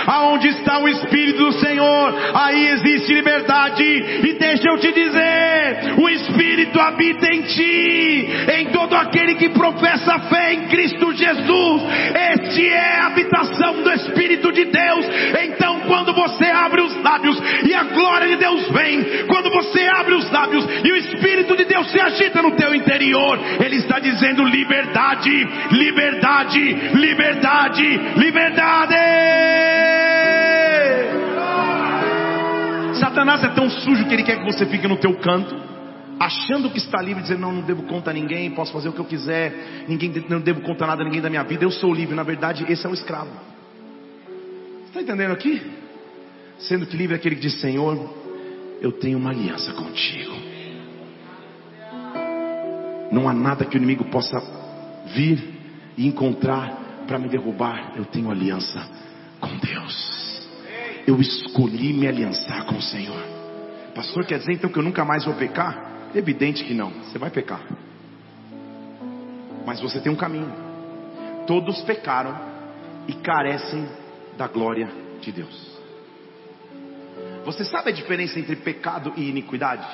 A 0.07 0.24
Aonde 0.25 0.49
está 0.49 0.79
o 0.79 0.89
Espírito 0.89 1.39
do 1.39 1.53
Senhor, 1.53 2.15
aí 2.35 2.69
existe 2.69 3.13
liberdade. 3.13 3.85
E 3.85 4.33
deixa 4.39 4.71
eu 4.71 4.79
te 4.79 4.91
dizer: 4.91 5.95
o 5.99 6.09
Espírito 6.09 6.81
habita 6.81 7.27
em 7.27 7.43
ti, 7.43 8.29
em 8.59 8.67
todo 8.73 8.97
aquele 8.97 9.35
que 9.35 9.51
professa 9.51 10.19
fé 10.21 10.55
em 10.55 10.67
Cristo 10.69 11.13
Jesus. 11.13 11.83
Este 12.33 12.67
é 12.67 13.01
a 13.01 13.07
habitação 13.07 13.83
do 13.83 13.93
Espírito 13.93 14.51
de 14.51 14.65
Deus. 14.65 15.07
Então, 15.43 15.81
quando 15.81 16.15
você 16.15 16.47
abre 16.47 16.81
os 16.81 17.03
lábios 17.03 17.39
e 17.69 17.75
a 17.75 17.85
glória 17.85 18.29
de 18.29 18.37
Deus 18.37 18.67
vem, 18.71 19.27
quando 19.27 19.51
você 19.51 19.87
abre 19.89 20.15
os 20.15 20.31
lábios 20.31 20.67
e 20.85 20.91
o 20.91 20.97
Espírito 20.97 21.55
de 21.55 21.67
Deus 21.67 21.91
se 21.91 22.01
agita 22.01 22.41
no 22.41 22.57
teu 22.57 22.75
interior, 22.75 23.39
Ele 23.63 23.77
está 23.77 23.99
dizendo 23.99 24.43
liberdade, 24.43 25.47
liberdade, 25.71 26.75
liberdade, 26.95 28.01
liberdade. 28.17 30.14
Satanás 32.99 33.43
é 33.43 33.49
tão 33.49 33.69
sujo 33.69 34.07
que 34.07 34.15
ele 34.15 34.23
quer 34.23 34.39
que 34.39 34.45
você 34.45 34.67
fique 34.67 34.87
no 34.87 34.97
teu 34.97 35.15
canto, 35.19 35.55
achando 36.19 36.71
que 36.71 36.79
está 36.79 37.01
livre, 37.03 37.23
dizendo 37.23 37.41
não, 37.41 37.53
não 37.53 37.63
devo 37.63 37.83
conta 37.85 38.11
a 38.11 38.13
ninguém, 38.13 38.51
posso 38.51 38.73
fazer 38.73 38.89
o 38.89 38.93
que 38.93 39.01
eu 39.01 39.05
quiser, 39.05 39.85
ninguém 39.89 40.13
não 40.29 40.41
devo 40.41 40.61
contar 40.63 40.87
nada 40.87 41.03
a 41.03 41.05
ninguém 41.05 41.21
da 41.21 41.31
minha 41.31 41.43
vida, 41.43 41.65
eu 41.65 41.71
sou 41.71 41.93
livre. 41.93 42.15
Na 42.15 42.23
verdade, 42.23 42.65
esse 42.69 42.87
é 42.87 42.89
o 42.89 42.95
escravo. 42.95 43.31
Está 44.87 45.03
entendendo 45.03 45.33
aqui? 45.33 45.61
Sendo 46.59 46.87
que 46.87 46.97
livre 46.97 47.15
é 47.15 47.19
aquele 47.19 47.35
que 47.35 47.43
diz, 47.43 47.61
Senhor, 47.61 47.99
eu 48.81 48.93
tenho 48.93 49.19
uma 49.19 49.31
aliança 49.31 49.73
contigo. 49.73 50.35
Não 53.11 53.29
há 53.29 53.33
nada 53.33 53.65
que 53.65 53.77
o 53.77 53.79
inimigo 53.79 54.05
possa 54.05 54.41
vir 55.15 55.43
e 55.97 56.07
encontrar 56.07 57.05
para 57.07 57.19
me 57.19 57.29
derrubar. 57.29 57.93
Eu 57.97 58.05
tenho 58.05 58.31
aliança 58.31 58.89
com 59.41 59.57
Deus 59.59 60.14
eu 61.07 61.21
escolhi 61.21 61.93
me 61.93 62.07
aliançar 62.07 62.65
com 62.67 62.77
o 62.77 62.83
Senhor. 62.83 63.23
Pastor, 63.95 64.25
quer 64.27 64.39
dizer 64.39 64.53
então 64.53 64.71
que 64.71 64.79
eu 64.79 64.83
nunca 64.83 65.05
mais 65.05 65.25
vou 65.25 65.35
pecar? 65.35 66.11
Evidente 66.15 66.65
que 66.65 66.75
não, 66.75 66.91
você 66.91 67.19
vai 67.19 67.31
pecar. 67.31 67.61
Mas 69.67 69.81
você 69.81 70.01
tem 70.01 70.11
um 70.11 70.17
caminho. 70.17 70.53
Todos 71.47 71.83
pecaram 71.83 72.39
e 73.07 73.13
carecem 73.15 73.87
da 74.37 74.49
glória 74.49 74.89
de 75.21 75.31
Deus. 75.33 75.75
Você 77.45 77.65
sabe 77.65 77.91
a 77.91 77.93
diferença 77.93 78.39
entre 78.39 78.57
pecado 78.57 79.13
e 79.17 79.29
iniquidade? 79.29 79.87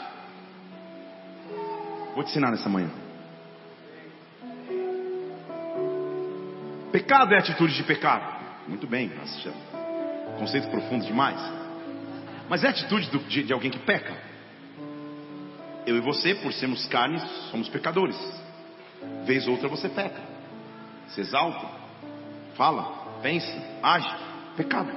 Vou 2.15 2.23
te 2.23 2.31
ensinar 2.31 2.51
nessa 2.51 2.69
manhã. 2.69 2.91
Pecado 6.93 7.35
é 7.35 7.39
atitude 7.39 7.75
de 7.75 7.83
pecado. 7.83 8.41
Muito 8.69 8.87
bem, 8.87 9.11
conceito 10.41 10.69
profundo 10.69 11.05
demais. 11.05 11.39
Mas 12.49 12.65
é 12.65 12.69
atitude 12.69 13.11
de, 13.29 13.43
de 13.43 13.53
alguém 13.53 13.71
que 13.71 13.79
peca. 13.79 14.17
Eu 15.87 15.99
e 15.99 16.01
você, 16.01 16.35
por 16.35 16.53
sermos 16.53 16.87
carnes, 16.87 17.23
somos 17.51 17.69
pecadores. 17.69 18.17
Vez 19.25 19.47
outra 19.47 19.69
você 19.69 19.89
peca. 19.89 20.21
Se 21.09 21.21
exalta, 21.21 21.69
fala, 22.57 23.19
pensa, 23.23 23.53
age. 23.83 24.31
Pecado. 24.57 24.91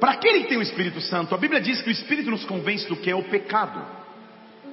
Para 0.00 0.12
aquele 0.12 0.42
que 0.42 0.48
tem 0.48 0.58
o 0.58 0.62
Espírito 0.62 1.00
Santo, 1.00 1.34
a 1.34 1.38
Bíblia 1.38 1.60
diz 1.60 1.80
que 1.80 1.88
o 1.88 1.92
Espírito 1.92 2.30
nos 2.30 2.44
convence 2.44 2.88
do 2.88 2.96
que 2.96 3.10
é 3.10 3.14
o 3.14 3.22
pecado, 3.24 3.84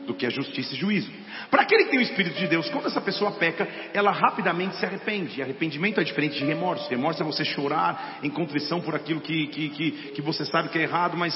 do 0.05 0.13
que 0.13 0.25
é 0.25 0.29
justiça 0.29 0.73
e 0.73 0.77
juízo. 0.77 1.11
Para 1.49 1.63
aquele 1.63 1.85
que 1.85 1.91
tem 1.91 1.99
o 1.99 2.01
Espírito 2.01 2.37
de 2.37 2.47
Deus, 2.47 2.69
quando 2.69 2.87
essa 2.87 3.01
pessoa 3.01 3.31
peca, 3.31 3.67
ela 3.93 4.11
rapidamente 4.11 4.75
se 4.77 4.85
arrepende. 4.85 5.39
E 5.39 5.43
arrependimento 5.43 5.99
é 5.99 6.03
diferente 6.03 6.37
de 6.37 6.45
remorso. 6.45 6.89
Remorso 6.89 7.21
é 7.21 7.25
você 7.25 7.43
chorar 7.43 8.19
em 8.23 8.29
contrição 8.29 8.81
por 8.81 8.95
aquilo 8.95 9.21
que, 9.21 9.47
que, 9.47 9.69
que, 9.69 9.91
que 9.91 10.21
você 10.21 10.45
sabe 10.45 10.69
que 10.69 10.77
é 10.77 10.83
errado, 10.83 11.17
mas 11.17 11.35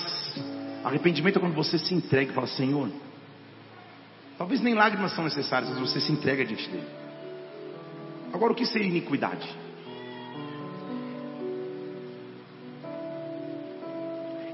arrependimento 0.84 1.38
é 1.38 1.40
quando 1.40 1.56
você 1.56 1.78
se 1.78 1.94
entrega 1.94 2.32
e 2.32 2.36
fala: 2.36 2.48
Senhor, 2.48 2.90
talvez 4.38 4.62
nem 4.62 4.74
lágrimas 4.74 5.14
são 5.14 5.24
necessárias, 5.24 5.70
mas 5.72 5.80
você 5.80 6.00
se 6.00 6.12
entrega 6.12 6.46
diante 6.46 6.70
dele. 6.70 6.88
Agora, 8.34 8.54
o 8.54 8.56
que 8.56 8.66
seria 8.66 8.88
iniquidade? 8.88 9.50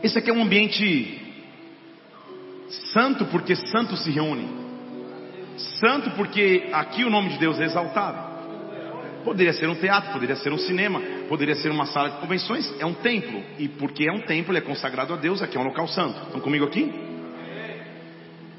Esse 0.01 0.19
aqui 0.19 0.30
é 0.30 0.34
um 0.34 0.43
ambiente 0.43 1.25
santo 2.94 3.26
porque 3.26 3.56
santo 3.56 3.96
se 3.98 4.12
reúne. 4.12 4.48
Santo 5.80 6.12
porque 6.12 6.70
aqui 6.72 7.04
o 7.04 7.10
nome 7.10 7.30
de 7.30 7.38
Deus 7.38 7.60
é 7.60 7.66
exaltado. 7.66 8.36
Poderia 9.24 9.54
ser 9.54 9.68
um 9.68 9.76
teatro, 9.76 10.12
poderia 10.12 10.36
ser 10.36 10.54
um 10.54 10.58
cinema, 10.58 11.02
poderia 11.28 11.56
ser 11.56 11.72
uma 11.72 11.88
sala 11.88 12.12
de 12.12 12.18
convenções, 12.18 12.72
é 12.80 12.86
um 12.86 12.94
templo. 12.94 13.44
E 13.58 13.68
porque 13.68 14.08
é 14.08 14.12
um 14.12 14.22
templo, 14.22 14.52
ele 14.52 14.60
é 14.60 14.62
consagrado 14.62 15.14
a 15.14 15.18
Deus, 15.18 15.42
aqui 15.42 15.58
é 15.58 15.60
um 15.60 15.64
local 15.64 15.88
santo. 15.88 16.22
Estão 16.28 16.40
comigo 16.40 16.66
aqui? 16.66 16.94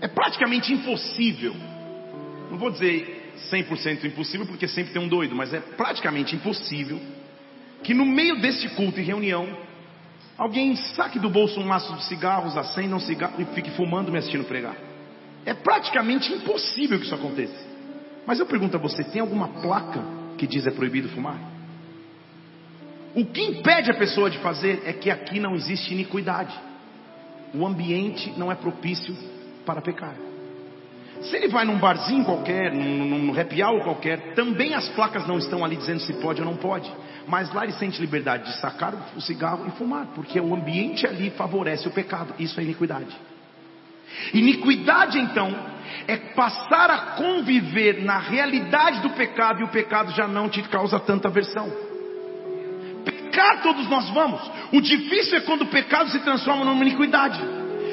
É 0.00 0.08
praticamente 0.08 0.72
impossível. 0.72 1.54
Não 2.50 2.58
vou 2.58 2.70
dizer 2.70 3.32
100% 3.50 4.04
impossível, 4.04 4.46
porque 4.46 4.66
sempre 4.66 4.92
tem 4.92 5.00
um 5.00 5.08
doido, 5.08 5.34
mas 5.34 5.54
é 5.54 5.60
praticamente 5.60 6.34
impossível 6.34 7.00
que 7.82 7.94
no 7.94 8.04
meio 8.04 8.40
deste 8.40 8.68
culto 8.70 8.98
e 8.98 9.02
reunião 9.02 9.46
Alguém 10.38 10.76
saque 10.76 11.18
do 11.18 11.30
bolso 11.30 11.58
um 11.58 11.66
maço 11.66 11.94
de 11.94 12.04
cigarros, 12.04 12.56
acenda 12.56 12.94
um 12.94 13.00
cigarro 13.00 13.34
e 13.38 13.44
fique 13.46 13.70
fumando 13.70 14.12
me 14.12 14.18
assistindo 14.18 14.44
pregar. 14.44 14.76
É 15.46 15.54
praticamente 15.54 16.32
impossível 16.32 16.98
que 16.98 17.06
isso 17.06 17.14
aconteça. 17.14 17.66
Mas 18.26 18.38
eu 18.38 18.46
pergunto 18.46 18.76
a 18.76 18.80
você: 18.80 19.02
tem 19.04 19.20
alguma 19.20 19.48
placa 19.48 20.02
que 20.36 20.46
diz 20.46 20.66
é 20.66 20.70
proibido 20.70 21.08
fumar? 21.08 21.38
O 23.14 23.24
que 23.24 23.42
impede 23.42 23.90
a 23.90 23.94
pessoa 23.94 24.28
de 24.28 24.38
fazer 24.38 24.82
é 24.84 24.92
que 24.92 25.10
aqui 25.10 25.40
não 25.40 25.54
existe 25.54 25.94
iniquidade. 25.94 26.54
O 27.54 27.66
ambiente 27.66 28.34
não 28.36 28.52
é 28.52 28.54
propício 28.54 29.16
para 29.64 29.80
pecar. 29.80 30.14
Se 31.22 31.34
ele 31.34 31.48
vai 31.48 31.64
num 31.64 31.78
barzinho 31.78 32.24
qualquer, 32.26 32.74
num, 32.74 33.06
num 33.06 33.40
happy 33.40 33.62
hour 33.62 33.82
qualquer, 33.82 34.34
também 34.34 34.74
as 34.74 34.86
placas 34.90 35.26
não 35.26 35.38
estão 35.38 35.64
ali 35.64 35.76
dizendo 35.76 36.00
se 36.00 36.12
pode 36.14 36.42
ou 36.42 36.46
não 36.46 36.56
pode. 36.56 36.92
Mas 37.26 37.52
lá 37.52 37.64
ele 37.64 37.72
sente 37.72 38.00
liberdade 38.00 38.44
de 38.44 38.60
sacar 38.60 38.94
o 39.16 39.20
cigarro 39.20 39.66
e 39.66 39.70
fumar, 39.72 40.06
porque 40.14 40.40
o 40.40 40.54
ambiente 40.54 41.06
ali 41.06 41.30
favorece 41.30 41.88
o 41.88 41.90
pecado. 41.90 42.34
Isso 42.38 42.58
é 42.60 42.62
iniquidade. 42.62 43.16
Iniquidade, 44.32 45.18
então, 45.18 45.54
é 46.06 46.16
passar 46.16 46.90
a 46.90 46.98
conviver 47.16 48.04
na 48.04 48.18
realidade 48.18 49.00
do 49.00 49.10
pecado 49.10 49.60
e 49.60 49.64
o 49.64 49.68
pecado 49.68 50.12
já 50.12 50.28
não 50.28 50.48
te 50.48 50.62
causa 50.62 51.00
tanta 51.00 51.28
aversão. 51.28 51.70
Pecar 53.04 53.62
todos 53.62 53.88
nós 53.88 54.08
vamos. 54.10 54.40
O 54.72 54.80
difícil 54.80 55.38
é 55.38 55.40
quando 55.40 55.62
o 55.62 55.66
pecado 55.66 56.10
se 56.10 56.20
transforma 56.20 56.64
numa 56.64 56.82
iniquidade. 56.82 57.40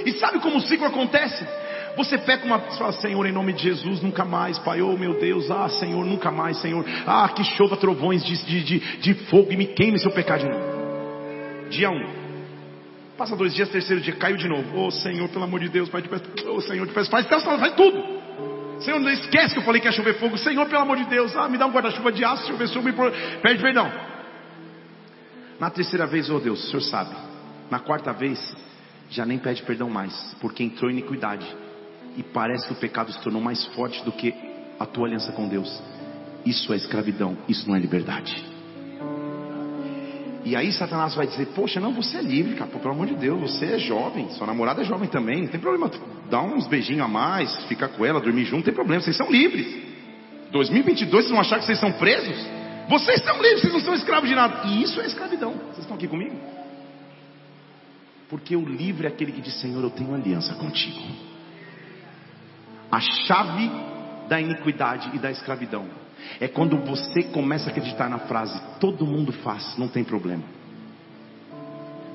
E 0.06 0.14
sabe 0.14 0.40
como 0.40 0.58
o 0.58 0.62
ciclo 0.62 0.86
acontece? 0.88 1.46
Você 1.96 2.18
peca 2.18 2.46
uma 2.46 2.60
fala, 2.60 2.92
Senhor, 2.94 3.26
em 3.26 3.32
nome 3.32 3.54
de 3.54 3.64
Jesus, 3.64 4.02
nunca 4.02 4.26
mais, 4.26 4.58
Pai, 4.60 4.82
oh 4.82 4.98
meu 4.98 5.20
Deus, 5.20 5.50
ah 5.52 5.70
Senhor, 5.70 6.04
nunca 6.04 6.32
mais, 6.32 6.58
Senhor, 6.58 6.84
ah 7.06 7.30
que 7.30 7.44
chova 7.44 7.78
trovões 7.78 8.24
de, 8.24 8.36
de, 8.46 8.64
de, 8.64 8.98
de 8.98 9.14
fogo 9.26 9.52
e 9.52 9.58
me 9.58 9.68
queime 9.68 10.00
seu 10.00 10.12
pecado 10.12 10.40
de 10.42 10.50
novo. 10.50 11.70
Dia 11.70 11.92
um. 11.92 12.24
Passa 13.16 13.36
dois 13.36 13.54
dias, 13.54 13.70
terceiro 13.70 14.02
dia, 14.02 14.16
caiu 14.16 14.38
de 14.38 14.48
novo. 14.48 14.86
Oh 14.86 14.90
Senhor, 14.90 15.30
pelo 15.30 15.44
amor 15.44 15.60
de 15.60 15.70
Deus, 15.70 15.88
Pai, 15.90 16.02
te 16.02 16.10
peço, 16.10 16.24
oh 16.48 16.62
Senhor, 16.62 16.88
te 16.88 16.94
peço, 16.94 17.12
faz, 17.12 17.28
faz, 17.28 17.44
faz 17.44 17.76
tudo. 17.76 18.04
Senhor, 18.80 19.00
não 19.00 19.12
esquece 19.12 19.54
que 19.54 19.60
eu 19.60 19.64
falei 19.64 19.80
que 19.80 19.88
ia 19.88 19.92
chover 19.92 20.16
fogo. 20.16 20.36
Senhor, 20.38 20.66
pelo 20.66 20.82
amor 20.82 20.98
de 20.98 21.06
Deus, 21.06 21.36
ah, 21.38 21.48
me 21.48 21.60
dá 21.60 21.68
um 21.68 21.72
guarda-chuva 21.72 22.12
de 22.12 22.26
aço, 22.26 22.48
chover 22.48 22.68
chuva, 22.70 22.90
me 22.90 22.94
pede 23.42 23.62
perdão. 23.62 23.90
Na 25.60 25.70
terceira 25.70 26.08
vez, 26.08 26.30
oh 26.32 26.40
Deus, 26.40 26.64
o 26.64 26.68
Senhor 26.68 26.82
sabe. 26.82 27.16
Na 27.70 27.80
quarta 27.80 28.12
vez, 28.12 28.56
já 29.12 29.26
nem 29.26 29.38
pede 29.38 29.62
perdão 29.62 29.90
mais, 29.90 30.36
porque 30.42 30.64
entrou 30.64 30.90
iniquidade 30.90 31.46
e 32.18 32.24
parece 32.24 32.68
que 32.68 32.74
o 32.74 32.76
pecado 32.76 33.12
se 33.12 33.22
tornou 33.22 33.42
mais 33.42 33.66
forte 33.68 34.04
do 34.04 34.12
que 34.12 34.34
a 34.80 34.86
tua 34.86 35.06
aliança 35.06 35.32
com 35.32 35.48
Deus. 35.48 35.82
Isso 36.46 36.74
é 36.74 36.76
escravidão, 36.76 37.38
isso 37.48 37.68
não 37.68 37.76
é 37.76 37.80
liberdade. 37.80 38.54
E 40.46 40.56
aí 40.56 40.72
Satanás 40.74 41.16
vai 41.16 41.26
dizer: 41.26 41.48
Poxa, 41.56 41.80
não, 41.80 41.94
você 41.94 42.18
é 42.18 42.22
livre, 42.22 42.56
cara, 42.56 42.70
pelo 42.70 42.94
amor 42.94 43.08
de 43.08 43.16
Deus, 43.16 43.40
você 43.40 43.66
é 43.66 43.80
jovem, 43.80 44.30
sua 44.32 44.46
namorada 44.46 44.82
é 44.82 44.86
jovem 44.86 45.08
também, 45.08 45.44
não 45.44 45.48
tem 45.48 45.60
problema, 45.60 45.90
dá 46.30 46.42
uns 46.42 46.68
beijinhos 46.68 47.02
a 47.02 47.08
mais, 47.08 47.56
ficar 47.66 47.88
com 47.90 48.06
ela, 48.06 48.20
dormir 48.20 48.44
junto, 48.44 48.58
não 48.58 48.64
tem 48.64 48.74
problema, 48.74 49.02
vocês 49.02 49.16
são 49.16 49.32
livres. 49.32 49.84
2022 50.52 51.10
vocês 51.10 51.32
vão 51.32 51.40
achar 51.40 51.60
que 51.60 51.66
vocês 51.66 51.80
são 51.80 51.94
presos? 51.94 52.38
Vocês 52.90 53.24
são 53.24 53.42
livres, 53.42 53.62
vocês 53.62 53.74
não 53.74 53.80
são 53.80 53.96
escravos 53.96 54.28
de 54.28 54.36
nada. 54.36 54.68
E 54.68 54.84
isso 54.84 55.00
é 55.00 55.06
escravidão. 55.06 55.54
Vocês 55.54 55.80
estão 55.80 55.96
aqui 55.96 56.08
comigo? 56.08 56.36
Porque 58.30 58.56
o 58.56 58.66
livre 58.66 59.08
é 59.08 59.10
aquele 59.10 59.32
que 59.32 59.42
diz: 59.42 59.60
Senhor, 59.62 59.82
eu 59.82 59.90
tenho 59.90 60.14
aliança 60.14 60.54
contigo 60.56 61.33
a 62.94 63.00
chave 63.00 63.72
da 64.30 64.40
iniquidade 64.40 65.10
e 65.16 65.20
da 65.20 65.32
escravidão. 65.32 65.88
É 66.40 66.48
quando 66.48 66.78
você 66.78 67.24
começa 67.24 67.68
a 67.68 67.72
acreditar 67.72 68.08
na 68.08 68.20
frase: 68.20 68.62
todo 68.80 69.04
mundo 69.04 69.32
faz, 69.32 69.76
não 69.80 69.88
tem 69.88 70.04
problema. 70.04 70.44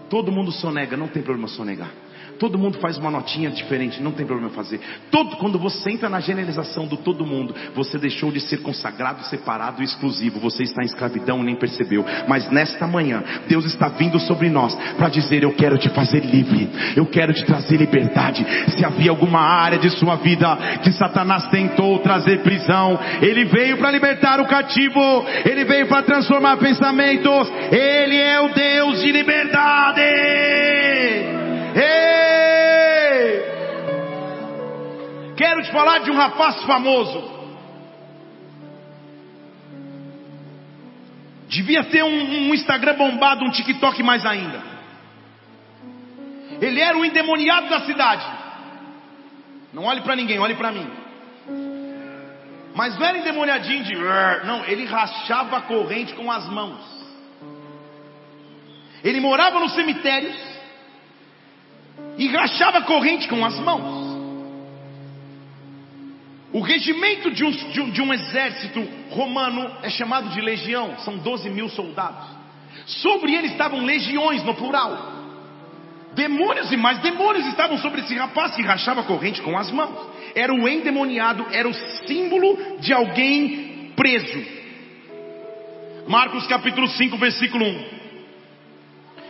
Todo 0.09 0.31
mundo 0.31 0.53
sonega, 0.53 0.97
não 0.97 1.09
tem 1.09 1.21
problema 1.21 1.49
sonegar. 1.49 1.91
Todo 2.39 2.59
mundo 2.59 2.79
faz 2.79 2.97
uma 2.97 3.11
notinha 3.11 3.51
diferente, 3.51 4.03
não 4.03 4.13
tem 4.13 4.25
problema 4.25 4.51
fazer. 4.51 4.81
Todo, 5.11 5.37
quando 5.37 5.59
você 5.59 5.91
entra 5.91 6.09
na 6.09 6.21
generalização 6.21 6.87
do 6.87 6.97
todo 6.97 7.27
mundo, 7.27 7.55
você 7.75 7.99
deixou 7.99 8.31
de 8.31 8.41
ser 8.41 8.59
consagrado, 8.59 9.25
separado 9.25 9.83
e 9.83 9.85
exclusivo. 9.85 10.39
Você 10.41 10.63
está 10.63 10.83
em 10.83 10.87
escravidão 10.87 11.41
e 11.41 11.45
nem 11.45 11.57
percebeu. 11.57 12.05
Mas 12.29 12.49
nesta 12.51 12.87
manhã, 12.87 13.25
Deus 13.49 13.65
está 13.65 13.89
vindo 13.89 14.21
sobre 14.21 14.49
nós 14.49 14.75
para 14.97 15.09
dizer: 15.09 15.43
Eu 15.43 15.53
quero 15.53 15.77
te 15.79 15.89
fazer 15.91 16.25
livre, 16.25 16.71
eu 16.97 17.07
quero 17.07 17.33
te 17.33 17.45
trazer 17.45 17.77
liberdade. 17.77 18.47
Se 18.77 18.85
havia 18.85 19.11
alguma 19.11 19.41
área 19.41 19.79
de 19.79 19.91
sua 19.91 20.17
vida 20.17 20.57
que 20.83 20.93
Satanás 20.93 21.49
tentou 21.49 21.99
trazer 22.01 22.43
prisão, 22.43 22.99
ele 23.21 23.45
veio 23.47 23.79
para 23.79 23.91
libertar 23.91 24.41
o 24.41 24.47
cativo, 24.47 25.01
ele 25.45 25.65
veio 25.65 25.89
para 25.89 26.03
transformar 26.03 26.57
pensamentos. 26.59 27.51
Ele 27.73 28.17
é 28.17 28.41
o 28.41 28.49
Deus 28.55 29.01
de 29.01 29.13
liberdade. 29.13 30.01
Ei! 31.75 32.08
Quero 35.39 35.63
te 35.63 35.71
falar 35.71 36.01
de 36.01 36.11
um 36.11 36.17
rapaz 36.17 36.61
famoso. 36.65 37.39
Devia 41.49 41.85
ter 41.85 42.03
um, 42.03 42.49
um 42.49 42.55
Instagram 42.55 42.97
bombado, 42.97 43.45
um 43.45 43.51
TikTok 43.53 44.03
mais 44.03 44.27
ainda. 44.27 44.61
Ele 46.61 46.81
era 46.81 46.99
o 46.99 47.05
endemoniado 47.05 47.69
da 47.69 47.87
cidade. 47.87 48.27
Não 49.73 49.85
olhe 49.85 50.01
para 50.01 50.17
ninguém, 50.17 50.41
olhe 50.41 50.57
para 50.57 50.73
mim. 50.73 50.91
Mas 52.75 52.99
não 52.99 53.07
era 53.07 53.19
endemoniadinho 53.19 53.85
de. 53.85 53.95
Não, 54.45 54.65
ele 54.65 54.87
rachava 54.87 55.59
a 55.59 55.63
corrente 55.63 56.15
com 56.15 56.33
as 56.33 56.49
mãos. 56.49 56.81
Ele 59.05 59.21
morava 59.21 59.61
nos 59.61 59.73
cemitérios 59.73 60.37
e 62.17 62.27
rachava 62.27 62.79
a 62.79 62.83
corrente 62.83 63.29
com 63.29 63.45
as 63.45 63.57
mãos. 63.61 63.98
O 66.53 66.61
regimento 66.61 67.31
de 67.31 67.45
um, 67.45 67.51
de, 67.51 67.81
um, 67.81 67.91
de 67.91 68.03
um, 68.03 68.13
exército 68.13 68.81
romano 69.11 69.71
é 69.83 69.91
chamado 69.91 70.31
de 70.31 70.41
legião, 70.41 70.99
são 71.01 71.19
12 71.19 71.51
mil 71.51 71.69
soldados. 71.69 72.27
Sobre 72.87 73.35
ele 73.35 73.49
estavam 73.49 73.85
legiões 73.85 74.43
no 74.45 74.55
plural. 74.55 75.19
Demônios 76.15 76.73
e 76.73 76.77
mais 76.77 76.99
demônios 77.01 77.47
estavam 77.47 77.77
sobre 77.79 78.01
esse 78.01 78.15
rapaz 78.15 78.57
que 78.57 78.63
rachava 78.63 79.03
a 79.03 79.05
corrente 79.05 79.43
com 79.43 79.59
as 79.59 79.71
mãos. 79.71 80.09
Era 80.35 80.53
o 80.53 80.67
endemoniado, 80.67 81.47
era 81.53 81.69
o 81.69 81.75
símbolo 81.75 82.79
de 82.81 82.95
alguém 82.95 83.93
preso. 83.95 84.59
Marcos 86.09 86.47
capítulo 86.47 86.89
5, 86.89 87.17
versículo 87.19 87.67
1. 87.67 87.85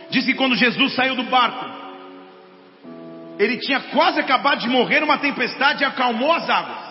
Diz 0.09 0.25
que 0.25 0.35
quando 0.35 0.55
Jesus 0.55 0.93
saiu 0.93 1.15
do 1.15 1.23
barco, 1.23 1.65
ele 3.37 3.57
tinha 3.57 3.81
quase 3.81 4.21
acabado 4.21 4.61
de 4.61 4.69
morrer 4.69 5.01
numa 5.01 5.17
tempestade 5.17 5.83
e 5.83 5.85
acalmou 5.85 6.31
as 6.31 6.49
águas. 6.49 6.88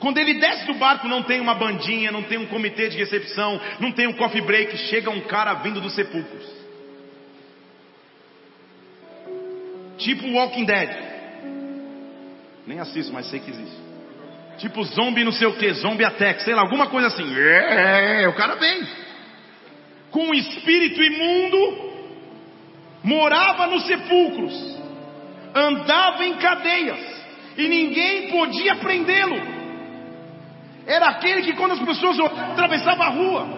Quando 0.00 0.16
ele 0.16 0.40
desce 0.40 0.66
do 0.66 0.74
barco, 0.74 1.06
não 1.06 1.22
tem 1.22 1.40
uma 1.40 1.54
bandinha, 1.54 2.10
não 2.10 2.22
tem 2.22 2.38
um 2.38 2.46
comitê 2.46 2.88
de 2.88 2.96
recepção, 2.96 3.60
não 3.78 3.92
tem 3.92 4.06
um 4.06 4.14
coffee 4.14 4.40
break, 4.40 4.76
chega 4.88 5.10
um 5.10 5.20
cara 5.20 5.54
vindo 5.54 5.78
dos 5.78 5.94
sepulcros. 5.94 6.48
Tipo 9.98 10.26
Walking 10.32 10.64
Dead. 10.64 10.90
Nem 12.66 12.80
assisto, 12.80 13.12
mas 13.12 13.26
sei 13.26 13.40
que 13.40 13.50
existe. 13.50 13.76
Tipo 14.56 14.82
zombie 14.84 15.22
não 15.22 15.32
sei 15.32 15.46
o 15.46 15.56
que, 15.56 15.70
zombie 15.74 16.04
attack, 16.04 16.42
sei 16.42 16.54
lá, 16.54 16.62
alguma 16.62 16.86
coisa 16.86 17.08
assim. 17.08 17.34
É, 17.36 18.26
o 18.26 18.34
cara 18.34 18.54
vem. 18.56 18.86
Com 20.10 20.28
um 20.28 20.34
espírito 20.34 21.02
imundo, 21.02 21.92
morava 23.04 23.66
nos 23.66 23.86
sepulcros, 23.86 24.78
andava 25.54 26.24
em 26.24 26.34
cadeias, 26.36 27.00
e 27.58 27.68
ninguém 27.68 28.30
podia 28.30 28.76
prendê-lo. 28.76 29.59
Era 30.86 31.08
aquele 31.08 31.42
que 31.42 31.52
quando 31.54 31.72
as 31.72 31.80
pessoas 31.80 32.18
atravessavam 32.20 33.02
a 33.02 33.10
rua, 33.10 33.48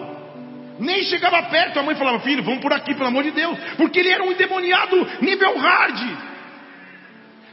nem 0.79 1.03
chegava 1.03 1.41
perto, 1.43 1.79
a 1.79 1.83
mãe 1.83 1.95
falava, 1.95 2.19
filho, 2.19 2.43
vamos 2.43 2.61
por 2.61 2.73
aqui, 2.73 2.93
pelo 2.93 3.07
amor 3.07 3.23
de 3.23 3.31
Deus, 3.31 3.57
porque 3.77 3.99
ele 3.99 4.09
era 4.09 4.23
um 4.23 4.31
endemoniado 4.31 5.07
nível 5.21 5.57
hard 5.57 6.33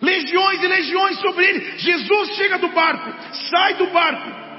legiões 0.00 0.62
e 0.62 0.66
legiões 0.66 1.18
sobre 1.20 1.44
ele. 1.44 1.78
Jesus 1.78 2.34
chega 2.36 2.58
do 2.58 2.68
barco, 2.68 3.12
sai 3.50 3.74
do 3.74 3.86
barco. 3.88 4.49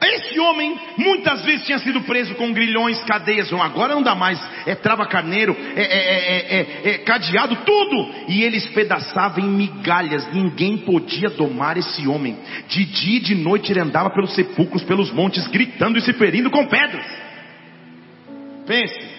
Esse 0.00 0.38
homem 0.38 0.78
muitas 0.98 1.42
vezes 1.42 1.64
tinha 1.64 1.78
sido 1.78 2.02
preso 2.02 2.34
com 2.34 2.52
grilhões, 2.52 3.02
cadeias, 3.04 3.50
agora 3.52 3.94
não 3.94 4.02
dá 4.02 4.14
mais, 4.14 4.38
é 4.66 4.74
trava 4.74 5.06
carneiro, 5.06 5.56
é, 5.74 5.82
é, 5.82 6.58
é, 6.58 6.90
é, 6.90 6.98
cadeado, 6.98 7.56
tudo. 7.64 8.10
E 8.28 8.42
ele 8.42 8.58
espedaçava 8.58 9.40
em 9.40 9.48
migalhas, 9.48 10.30
ninguém 10.32 10.78
podia 10.78 11.30
domar 11.30 11.78
esse 11.78 12.06
homem. 12.06 12.36
De 12.68 12.84
dia 12.84 13.16
e 13.16 13.20
de 13.20 13.34
noite 13.34 13.72
ele 13.72 13.80
andava 13.80 14.10
pelos 14.10 14.34
sepulcros, 14.34 14.84
pelos 14.84 15.10
montes, 15.12 15.46
gritando 15.48 15.96
e 15.98 16.02
se 16.02 16.12
ferindo 16.12 16.50
com 16.50 16.66
pedras. 16.66 17.06
Pense. 18.66 19.16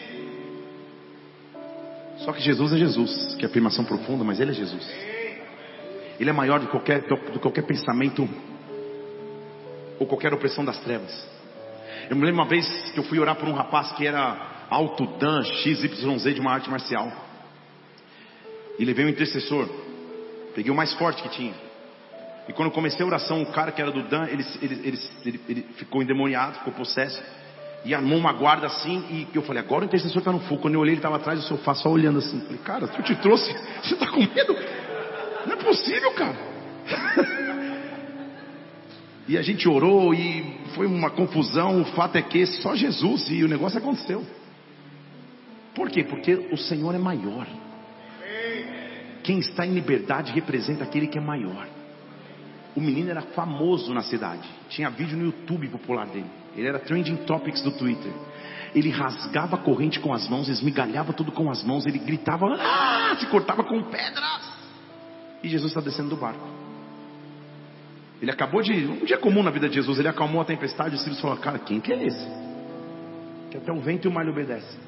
Só 2.19 2.31
que 2.33 2.41
Jesus 2.41 2.73
é 2.73 2.77
Jesus, 2.77 3.35
que 3.35 3.45
é 3.45 3.47
afirmação 3.47 3.83
profunda, 3.83 4.23
mas 4.23 4.39
ele 4.39 4.51
é 4.51 4.53
Jesus. 4.53 4.87
Ele 6.19 6.29
é 6.29 6.33
maior 6.33 6.59
do 6.59 6.65
que 6.65 6.71
qualquer, 6.71 7.01
do 7.01 7.17
que 7.17 7.39
qualquer 7.39 7.63
pensamento 7.63 8.27
ou 9.99 10.07
qualquer 10.07 10.33
opressão 10.33 10.63
das 10.63 10.79
trevas. 10.79 11.27
Eu 12.09 12.15
me 12.15 12.25
lembro 12.25 12.41
uma 12.41 12.49
vez 12.49 12.67
que 12.91 12.99
eu 12.99 13.03
fui 13.03 13.19
orar 13.19 13.35
por 13.35 13.47
um 13.47 13.53
rapaz 13.53 13.91
que 13.93 14.05
era 14.05 14.65
alto 14.69 15.05
dan 15.17 15.43
XYZ 15.43 16.33
de 16.33 16.39
uma 16.39 16.53
arte 16.53 16.69
marcial. 16.69 17.11
E 18.79 18.85
levei 18.85 19.05
um 19.05 19.09
intercessor. 19.09 19.67
Peguei 20.55 20.71
o 20.71 20.75
mais 20.75 20.93
forte 20.93 21.21
que 21.23 21.29
tinha. 21.29 21.53
E 22.47 22.53
quando 22.53 22.71
comecei 22.71 23.03
a 23.03 23.05
oração, 23.05 23.41
o 23.41 23.51
cara 23.51 23.71
que 23.71 23.81
era 23.81 23.91
do 23.91 24.03
Dan, 24.03 24.25
ele, 24.27 24.45
ele, 24.61 24.99
ele, 25.25 25.41
ele 25.49 25.61
ficou 25.75 26.01
endemoniado, 26.01 26.59
ficou 26.59 26.73
possesso. 26.73 27.21
E 27.83 27.93
armou 27.93 28.17
uma 28.17 28.31
guarda 28.31 28.67
assim. 28.67 29.05
E 29.09 29.27
eu 29.35 29.41
falei, 29.41 29.61
agora 29.61 29.83
o 29.83 29.87
intercessor 29.87 30.19
está 30.19 30.31
no 30.31 30.39
fogo. 30.41 30.61
Quando 30.61 30.75
eu 30.75 30.79
olhei, 30.79 30.93
ele 30.93 30.99
estava 30.99 31.17
atrás 31.17 31.39
do 31.41 31.45
sofá, 31.45 31.73
só 31.73 31.89
olhando 31.89 32.19
assim. 32.19 32.39
Falei, 32.41 32.59
cara, 32.59 32.85
eu 32.85 33.03
te 33.03 33.15
trouxe. 33.15 33.51
Você 33.83 33.95
está 33.95 34.07
com 34.07 34.19
medo? 34.19 34.55
Não 35.45 35.53
é 35.53 35.55
possível, 35.57 36.11
cara. 36.13 36.37
e 39.27 39.37
a 39.37 39.41
gente 39.41 39.67
orou 39.67 40.13
e 40.13 40.57
foi 40.73 40.87
uma 40.87 41.09
confusão. 41.09 41.81
O 41.81 41.85
fato 41.85 42.15
é 42.17 42.21
que 42.21 42.45
só 42.45 42.75
Jesus 42.75 43.29
e 43.29 43.43
o 43.43 43.47
negócio 43.47 43.77
aconteceu. 43.77 44.25
Por 45.75 45.89
quê? 45.89 46.03
Porque 46.03 46.33
o 46.51 46.57
Senhor 46.57 46.95
é 46.95 46.97
maior. 46.97 47.45
Quem 49.23 49.39
está 49.39 49.65
em 49.65 49.73
liberdade 49.73 50.31
representa 50.31 50.85
aquele 50.85 51.07
que 51.07 51.17
é 51.17 51.21
maior. 51.21 51.67
O 52.73 52.79
menino 52.79 53.09
era 53.09 53.21
famoso 53.21 53.93
na 53.93 54.01
cidade. 54.01 54.47
Tinha 54.69 54.89
vídeo 54.89 55.17
no 55.17 55.25
YouTube 55.25 55.67
popular 55.67 56.07
dele. 56.07 56.29
Ele 56.55 56.67
era 56.67 56.79
trending 56.79 57.17
topics 57.17 57.61
do 57.61 57.71
Twitter. 57.71 58.11
Ele 58.73 58.89
rasgava 58.89 59.55
a 59.55 59.59
corrente 59.59 59.99
com 59.99 60.13
as 60.13 60.27
mãos, 60.29 60.47
esmigalhava 60.47 61.11
tudo 61.11 61.31
com 61.31 61.49
as 61.49 61.63
mãos, 61.63 61.85
ele 61.85 61.99
gritava, 61.99 62.45
ah! 62.59 63.15
se 63.19 63.25
cortava 63.27 63.63
com 63.63 63.81
pedras. 63.83 64.57
E 65.43 65.49
Jesus 65.49 65.71
está 65.71 65.81
descendo 65.81 66.09
do 66.09 66.17
barco. 66.17 66.66
Ele 68.21 68.31
acabou 68.31 68.61
de. 68.61 68.73
Um 68.73 69.05
dia 69.05 69.17
comum 69.17 69.43
na 69.43 69.51
vida 69.51 69.69
de 69.69 69.75
Jesus, 69.75 69.99
ele 69.99 70.07
acalmou 70.07 70.41
a 70.41 70.45
tempestade 70.45 70.95
e 70.95 70.97
os 70.97 71.03
filhos 71.03 71.19
falaram: 71.19 71.41
Cara, 71.41 71.59
quem 71.59 71.79
que 71.79 71.93
é 71.93 72.03
esse? 72.03 72.27
Que 73.51 73.57
até 73.57 73.71
o 73.71 73.79
vento 73.79 74.05
e 74.05 74.07
o 74.09 74.11
mar 74.11 74.23
lhe 74.23 74.31
obedecem. 74.31 74.79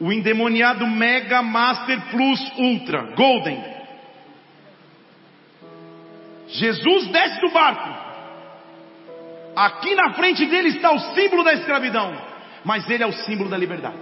O 0.00 0.10
endemoniado 0.10 0.86
Mega 0.86 1.42
Master 1.42 2.00
Plus 2.10 2.40
Ultra 2.58 3.14
Golden. 3.14 3.62
Jesus 6.48 7.06
desce 7.08 7.40
do 7.40 7.50
barco. 7.50 8.10
Aqui 9.54 9.94
na 9.94 10.14
frente 10.14 10.46
dele 10.46 10.68
está 10.68 10.90
o 10.90 11.14
símbolo 11.14 11.44
da 11.44 11.52
escravidão, 11.52 12.16
mas 12.64 12.88
ele 12.88 13.02
é 13.02 13.06
o 13.06 13.12
símbolo 13.12 13.50
da 13.50 13.58
liberdade. 13.58 13.98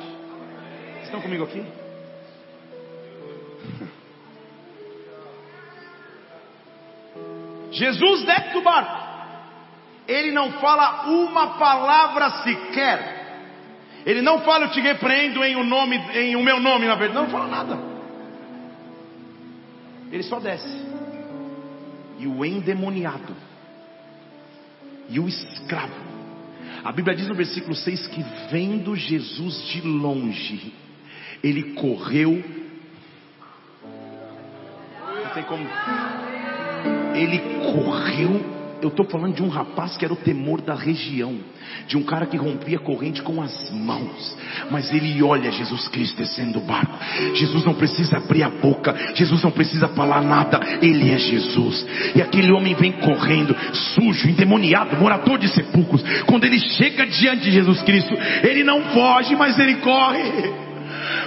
Estão 1.03 1.21
comigo 1.21 1.45
aqui? 1.45 1.65
Jesus 7.79 8.25
desce 8.25 8.53
do 8.53 8.61
barco. 8.61 9.09
Ele 10.07 10.31
não 10.33 10.53
fala 10.53 11.07
uma 11.09 11.59
palavra 11.59 12.31
sequer. 12.43 13.19
Ele 14.07 14.23
não 14.23 14.41
fala, 14.41 14.65
eu 14.65 14.71
te 14.71 14.81
repreendo 14.81 15.45
em 15.45 15.57
o, 15.57 15.65
nome, 15.65 15.97
em 16.15 16.35
o 16.35 16.43
meu 16.43 16.59
nome, 16.59 16.87
na 16.87 16.95
verdade. 16.95 17.15
Não, 17.15 17.23
não 17.25 17.31
fala 17.31 17.47
nada. 17.47 17.79
Ele 20.11 20.23
só 20.23 20.41
desce. 20.41 20.87
E 22.19 22.27
o 22.27 22.45
endemoniado. 22.45 23.37
E 25.09 25.21
o 25.21 25.29
escravo. 25.29 26.09
A 26.83 26.93
Bíblia 26.93 27.15
diz 27.15 27.29
no 27.29 27.35
versículo 27.35 27.75
6 27.75 28.07
que 28.09 28.25
vendo 28.51 28.97
Jesus 28.97 29.63
de 29.69 29.81
longe, 29.83 30.73
ele 31.43 31.75
correu. 31.75 32.43
Não 35.25 35.31
tem 35.35 35.43
como 35.45 35.69
ele 37.19 37.39
correu. 37.73 38.59
Eu 38.81 38.91
estou 38.91 39.05
falando 39.07 39.35
de 39.35 39.43
um 39.43 39.49
rapaz 39.49 39.97
que 39.97 40.05
era 40.05 40.15
o 40.15 40.17
temor 40.17 40.61
da 40.61 40.73
região, 40.73 41.37
de 41.89 41.97
um 41.97 42.03
cara 42.05 42.27
que 42.27 42.37
rompia 42.37 42.79
corrente 42.79 43.21
com 43.23 43.43
as 43.43 43.71
mãos, 43.73 44.37
mas 44.71 44.93
ele 44.93 45.21
olha 45.21 45.51
Jesus 45.51 45.89
Cristo 45.89 46.17
descendo 46.17 46.61
o 46.61 46.63
barco. 46.63 46.97
Jesus 47.35 47.65
não 47.65 47.75
precisa 47.75 48.19
abrir 48.19 48.45
a 48.45 48.49
boca, 48.49 48.95
Jesus 49.17 49.43
não 49.43 49.51
precisa 49.51 49.89
falar 49.89 50.23
nada, 50.23 50.61
ele 50.81 51.11
é 51.11 51.19
Jesus. 51.19 51.85
E 52.15 52.23
aquele 52.23 52.53
homem 52.53 52.73
vem 52.77 52.93
correndo, 52.93 53.57
sujo, 53.73 54.29
endemoniado, 54.29 54.97
morador 54.97 55.39
de 55.39 55.49
sepulcros. 55.49 56.05
Quando 56.27 56.45
ele 56.45 56.61
chega 56.61 57.05
diante 57.05 57.43
de 57.43 57.51
Jesus 57.51 57.83
Cristo, 57.83 58.15
ele 58.45 58.63
não 58.63 58.81
foge, 58.93 59.35
mas 59.35 59.59
ele 59.59 59.75
corre 59.79 60.68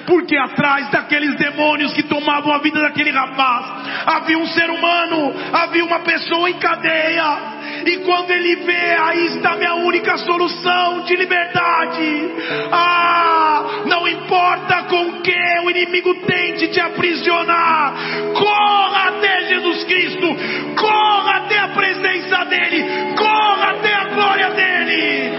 porque 0.05 0.37
atrás 0.37 0.89
daqueles 0.91 1.35
demônios 1.37 1.93
que 1.93 2.03
tomavam 2.03 2.53
a 2.53 2.59
vida 2.59 2.81
daquele 2.81 3.11
rapaz, 3.11 3.65
havia 4.05 4.37
um 4.37 4.47
ser 4.47 4.69
humano, 4.69 5.33
havia 5.53 5.83
uma 5.85 5.99
pessoa 5.99 6.49
em 6.49 6.53
cadeia. 6.53 7.51
E 7.85 7.97
quando 7.99 8.31
ele 8.31 8.55
vê, 8.57 8.95
aí 8.99 9.25
está 9.27 9.55
minha 9.55 9.75
única 9.75 10.17
solução 10.17 11.01
de 11.03 11.15
liberdade. 11.15 12.31
Ah, 12.71 13.63
não 13.85 14.07
importa 14.07 14.83
com 14.83 15.21
que 15.21 15.59
o 15.63 15.69
inimigo 15.69 16.13
tente 16.25 16.67
te 16.69 16.79
aprisionar, 16.79 17.93
corra 18.33 19.09
até 19.09 19.45
Jesus 19.47 19.83
Cristo, 19.85 20.27
corra 20.75 21.37
até 21.37 21.59
a 21.59 21.67
presença 21.69 22.45
dEle, 22.45 22.83
corra 23.15 23.71
até 23.71 23.93
a 23.93 24.05
glória 24.05 24.49
dEle. 24.51 25.31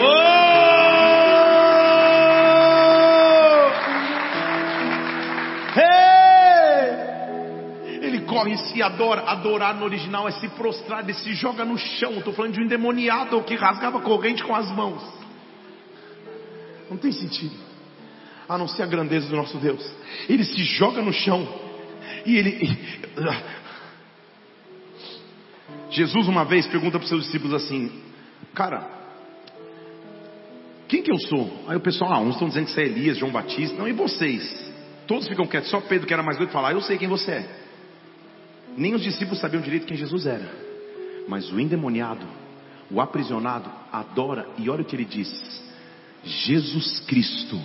Oh! 0.00 0.77
Corre 8.38 8.56
se 8.56 8.82
adora. 8.82 9.22
Adorar 9.22 9.74
no 9.74 9.84
original 9.84 10.28
é 10.28 10.32
se 10.32 10.48
prostrar, 10.48 11.02
ele 11.02 11.14
se 11.14 11.34
joga 11.34 11.64
no 11.64 11.76
chão. 11.76 12.12
Estou 12.18 12.32
falando 12.32 12.54
de 12.54 12.60
um 12.60 12.64
endemoniado 12.64 13.42
que 13.42 13.54
rasgava 13.54 14.00
corrente 14.00 14.42
com 14.44 14.54
as 14.54 14.70
mãos. 14.70 15.02
Não 16.90 16.96
tem 16.96 17.12
sentido. 17.12 17.54
A 18.48 18.56
não 18.56 18.66
ser 18.66 18.82
a 18.82 18.86
grandeza 18.86 19.28
do 19.28 19.36
nosso 19.36 19.58
Deus. 19.58 19.84
Ele 20.28 20.44
se 20.44 20.62
joga 20.64 21.02
no 21.02 21.12
chão. 21.12 21.46
E 22.24 22.36
ele. 22.36 22.78
Jesus 25.90 26.28
uma 26.28 26.44
vez 26.44 26.66
pergunta 26.66 26.98
para 26.98 27.04
os 27.04 27.08
seus 27.08 27.24
discípulos 27.24 27.54
assim: 27.54 27.90
Cara, 28.54 28.88
quem 30.86 31.02
que 31.02 31.12
eu 31.12 31.18
sou? 31.18 31.64
Aí 31.66 31.76
o 31.76 31.80
pessoal, 31.80 32.12
ah, 32.12 32.20
uns 32.20 32.34
estão 32.34 32.48
dizendo 32.48 32.66
que 32.66 32.72
você 32.72 32.82
é 32.82 32.86
Elias, 32.86 33.18
João 33.18 33.32
Batista. 33.32 33.76
Não, 33.76 33.88
e 33.88 33.92
vocês? 33.92 34.72
Todos 35.06 35.28
ficam 35.28 35.46
quietos. 35.46 35.70
Só 35.70 35.80
Pedro, 35.80 36.06
que 36.06 36.14
era 36.14 36.22
mais 36.22 36.38
doido, 36.38 36.50
falar, 36.50 36.68
ah, 36.68 36.72
eu 36.72 36.80
sei 36.80 36.96
quem 36.96 37.08
você 37.08 37.32
é. 37.32 37.67
Nem 38.78 38.94
os 38.94 39.02
discípulos 39.02 39.40
sabiam 39.40 39.60
direito 39.60 39.86
quem 39.86 39.96
Jesus 39.96 40.24
era. 40.24 40.48
Mas 41.26 41.50
o 41.50 41.58
endemoniado, 41.58 42.24
o 42.88 43.00
aprisionado, 43.00 43.68
adora 43.92 44.46
e 44.56 44.70
olha 44.70 44.82
o 44.82 44.84
que 44.84 44.94
ele 44.94 45.04
diz: 45.04 45.28
Jesus 46.24 47.00
Cristo, 47.00 47.60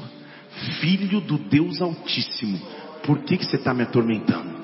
Filho 0.82 1.22
do 1.22 1.38
Deus 1.38 1.82
Altíssimo, 1.82 2.60
por 3.06 3.20
que, 3.20 3.38
que 3.38 3.46
você 3.46 3.58
está 3.58 3.76
me 3.76 3.84
atormentando? 3.84 4.64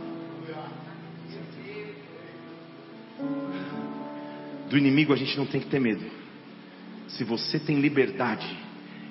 Do 4.69 4.77
inimigo 4.77 5.13
a 5.13 5.15
gente 5.15 5.37
não 5.37 5.45
tem 5.45 5.61
que 5.61 5.67
ter 5.67 5.79
medo. 5.79 6.03
Se 7.09 7.23
você 7.23 7.59
tem 7.59 7.79
liberdade, 7.79 8.57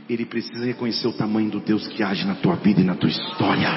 ele 0.08 0.24
precisa 0.24 0.64
reconhecer 0.64 1.06
o 1.06 1.12
tamanho 1.12 1.50
do 1.50 1.60
Deus 1.60 1.86
que 1.86 2.02
age 2.02 2.26
na 2.26 2.34
tua 2.34 2.56
vida 2.56 2.80
e 2.80 2.84
na 2.84 2.96
tua 2.96 3.08
história. 3.08 3.68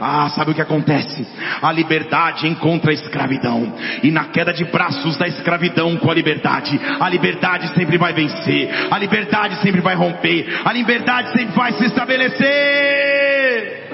Ah, 0.00 0.28
sabe 0.30 0.50
o 0.50 0.54
que 0.54 0.60
acontece? 0.60 1.26
A 1.62 1.72
liberdade 1.72 2.46
encontra 2.46 2.90
a 2.90 2.94
escravidão, 2.94 3.72
e 4.02 4.10
na 4.10 4.26
queda 4.26 4.52
de 4.52 4.64
braços 4.64 5.16
da 5.16 5.26
escravidão 5.26 5.96
com 5.96 6.10
a 6.10 6.14
liberdade, 6.14 6.78
a 7.00 7.08
liberdade 7.08 7.68
sempre 7.74 7.96
vai 7.96 8.12
vencer, 8.12 8.68
a 8.90 8.98
liberdade 8.98 9.56
sempre 9.62 9.80
vai 9.80 9.94
romper, 9.94 10.62
a 10.64 10.72
liberdade 10.72 11.32
sempre 11.32 11.54
vai 11.54 11.72
se 11.72 11.84
estabelecer. 11.84 13.84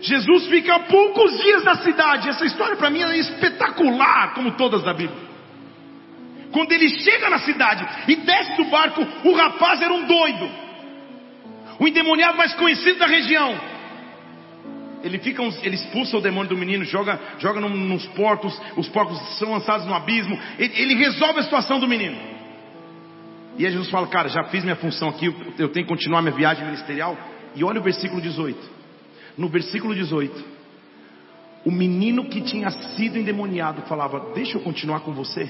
Jesus 0.00 0.46
fica 0.46 0.78
poucos 0.80 1.42
dias 1.42 1.64
na 1.64 1.76
cidade. 1.76 2.28
Essa 2.28 2.44
história 2.44 2.76
para 2.76 2.90
mim 2.90 3.02
é 3.02 3.18
espetacular, 3.18 4.34
como 4.34 4.52
todas 4.52 4.84
da 4.84 4.94
Bíblia. 4.94 5.26
Quando 6.52 6.70
ele 6.70 6.88
chega 6.88 7.28
na 7.28 7.40
cidade 7.40 7.84
e 8.06 8.16
desce 8.16 8.56
do 8.56 8.66
barco, 8.66 9.04
o 9.24 9.34
rapaz 9.34 9.82
era 9.82 9.92
um 9.92 10.06
doido 10.06 10.66
o 11.78 11.86
endemoniado 11.86 12.36
mais 12.36 12.54
conhecido 12.54 12.98
da 12.98 13.06
região. 13.06 13.75
Ele 15.06 15.18
fica, 15.18 15.42
ele 15.62 15.76
expulsa 15.76 16.16
o 16.16 16.20
demônio 16.20 16.48
do 16.48 16.56
menino, 16.56 16.84
joga, 16.84 17.18
joga 17.38 17.60
nos 17.60 18.04
porcos, 18.08 18.60
os 18.76 18.88
porcos 18.88 19.16
são 19.38 19.52
lançados 19.52 19.86
no 19.86 19.94
abismo. 19.94 20.36
Ele, 20.58 20.72
ele, 20.76 20.94
resolve 20.94 21.38
a 21.38 21.42
situação 21.44 21.78
do 21.78 21.86
menino. 21.86 22.16
E 23.56 23.64
aí 23.64 23.72
Jesus 23.72 23.88
fala, 23.88 24.06
cara, 24.08 24.28
já 24.28 24.44
fiz 24.44 24.64
minha 24.64 24.76
função 24.76 25.08
aqui, 25.08 25.26
eu 25.58 25.68
tenho 25.68 25.86
que 25.86 25.92
continuar 25.92 26.22
minha 26.22 26.34
viagem 26.34 26.64
ministerial. 26.64 27.16
E 27.54 27.62
olha 27.62 27.80
o 27.80 27.82
versículo 27.82 28.20
18. 28.20 28.58
No 29.38 29.48
versículo 29.48 29.94
18, 29.94 30.44
o 31.64 31.70
menino 31.70 32.24
que 32.28 32.40
tinha 32.40 32.70
sido 32.70 33.18
endemoniado 33.18 33.82
falava: 33.82 34.32
Deixa 34.34 34.56
eu 34.56 34.62
continuar 34.62 35.00
com 35.00 35.12
você. 35.12 35.48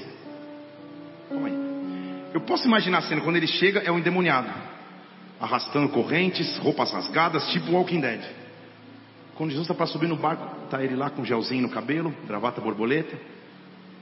Eu 2.33 2.41
posso 2.41 2.67
imaginar 2.67 2.99
a 2.99 3.01
cena, 3.01 3.21
quando 3.21 3.37
ele 3.37 3.47
chega, 3.47 3.79
é 3.79 3.91
o 3.91 3.97
endemoniado 3.97 4.49
arrastando 5.39 5.89
correntes, 5.89 6.57
roupas 6.57 6.91
rasgadas, 6.91 7.47
tipo 7.51 7.71
Walking 7.71 8.01
Dead. 8.01 8.21
Quando 9.37 9.51
Jesus 9.51 9.65
está 9.65 9.75
para 9.75 9.85
subir 9.85 10.07
no 10.07 10.17
barco, 10.17 10.65
está 10.65 10.83
ele 10.83 10.95
lá 10.95 11.11
com 11.11 11.23
gelzinho 11.23 11.61
no 11.61 11.69
cabelo, 11.69 12.11
gravata 12.25 12.59
borboleta. 12.59 13.15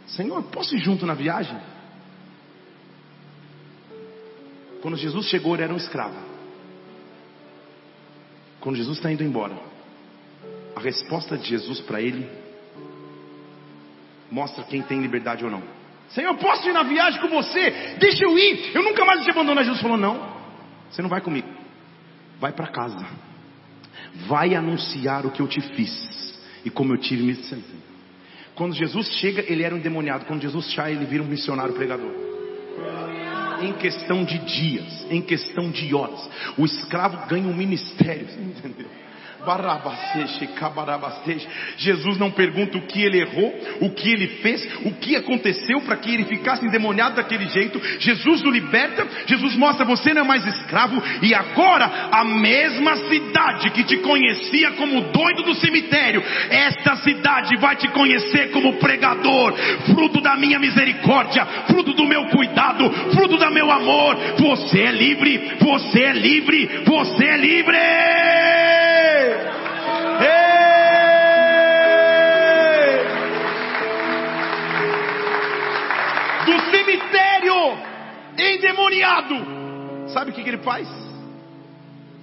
Senhor, 0.07 0.41
posso 0.43 0.73
ir 0.75 0.79
junto 0.79 1.05
na 1.05 1.13
viagem? 1.13 1.59
Quando 4.81 4.95
Jesus 4.95 5.27
chegou, 5.27 5.53
ele 5.53 5.63
era 5.63 5.73
um 5.73 5.77
escravo. 5.77 6.15
Quando 8.61 8.77
Jesus 8.77 8.97
está 8.97 9.11
indo 9.11 9.23
embora, 9.23 9.57
a 10.73 10.79
resposta 10.79 11.37
de 11.37 11.49
Jesus 11.49 11.81
para 11.81 12.01
ele 12.01 12.29
mostra 14.31 14.63
quem 14.63 14.81
tem 14.81 15.01
liberdade 15.01 15.43
ou 15.43 15.51
não. 15.51 15.61
Senhor, 16.09 16.33
posso 16.37 16.69
ir 16.69 16.73
na 16.73 16.83
viagem 16.83 17.19
com 17.19 17.27
você? 17.27 17.95
Deixa 17.99 18.23
eu 18.23 18.37
ir. 18.37 18.73
Eu 18.73 18.83
nunca 18.83 19.03
mais 19.03 19.23
te 19.23 19.31
abandonar. 19.31 19.65
Jesus 19.65 19.81
falou: 19.81 19.97
Não. 19.97 20.33
Você 20.89 21.01
não 21.01 21.09
vai 21.09 21.19
comigo. 21.19 21.47
Vai 22.39 22.53
para 22.53 22.67
casa. 22.67 23.05
Vai 24.27 24.55
anunciar 24.55 25.25
o 25.25 25.31
que 25.31 25.41
eu 25.41 25.47
te 25.47 25.61
fiz 25.61 26.35
e 26.63 26.69
como 26.69 26.93
eu 26.93 26.97
tive 26.97 27.23
me 27.23 27.37
Quando 28.55 28.73
Jesus 28.73 29.07
chega, 29.19 29.43
ele 29.47 29.63
era 29.63 29.75
um 29.75 29.77
endemoniado. 29.77 30.25
Quando 30.25 30.41
Jesus 30.41 30.73
sai, 30.73 30.93
ele 30.93 31.05
vira 31.05 31.23
um 31.23 31.27
missionário 31.27 31.73
pregador. 31.73 32.11
Em 33.61 33.73
questão 33.73 34.23
de 34.25 34.37
dias, 34.39 35.05
em 35.09 35.21
questão 35.21 35.71
de 35.71 35.93
horas, 35.93 36.29
o 36.57 36.65
escravo 36.65 37.27
ganha 37.27 37.47
um 37.47 37.55
ministério. 37.55 38.27
Entendeu? 38.39 38.87
Jesus 41.77 42.17
não 42.17 42.31
pergunta 42.31 42.77
o 42.77 42.81
que 42.87 43.01
ele 43.01 43.19
errou, 43.19 43.53
o 43.81 43.89
que 43.91 44.11
ele 44.11 44.27
fez, 44.41 44.67
o 44.83 44.91
que 44.93 45.15
aconteceu 45.15 45.81
para 45.81 45.95
que 45.97 46.13
ele 46.13 46.25
ficasse 46.25 46.65
endemoniado 46.65 47.15
daquele 47.15 47.47
jeito. 47.47 47.81
Jesus 47.99 48.43
o 48.43 48.49
liberta, 48.49 49.07
Jesus 49.27 49.55
mostra 49.55 49.85
você 49.85 50.13
não 50.13 50.23
é 50.23 50.25
mais 50.25 50.45
escravo, 50.45 51.01
e 51.21 51.33
agora 51.33 52.09
a 52.11 52.23
mesma 52.23 52.95
cidade 52.97 53.69
que 53.71 53.83
te 53.83 53.97
conhecia 53.97 54.71
como 54.71 55.01
doido 55.01 55.43
do 55.43 55.55
cemitério, 55.55 56.23
esta 56.49 56.95
cidade 56.97 57.55
vai 57.57 57.75
te 57.75 57.87
conhecer 57.89 58.51
como 58.51 58.73
pregador, 58.73 59.53
fruto 59.85 60.21
da 60.21 60.35
minha 60.35 60.59
misericórdia, 60.59 61.45
fruto 61.67 61.93
do 61.93 62.05
meu 62.05 62.25
cuidado, 62.27 62.89
fruto 63.11 63.37
do 63.37 63.51
meu 63.51 63.71
amor. 63.71 64.15
Você 64.37 64.81
é 64.81 64.91
livre, 64.91 65.57
você 65.59 66.03
é 66.03 66.13
livre, 66.13 66.83
você 66.85 67.25
é 67.25 67.37
livre. 67.37 68.64
Endemoniado. 78.55 79.35
Sabe 80.07 80.31
o 80.31 80.33
que, 80.33 80.43
que 80.43 80.49
ele 80.49 80.59
faz? 80.59 80.87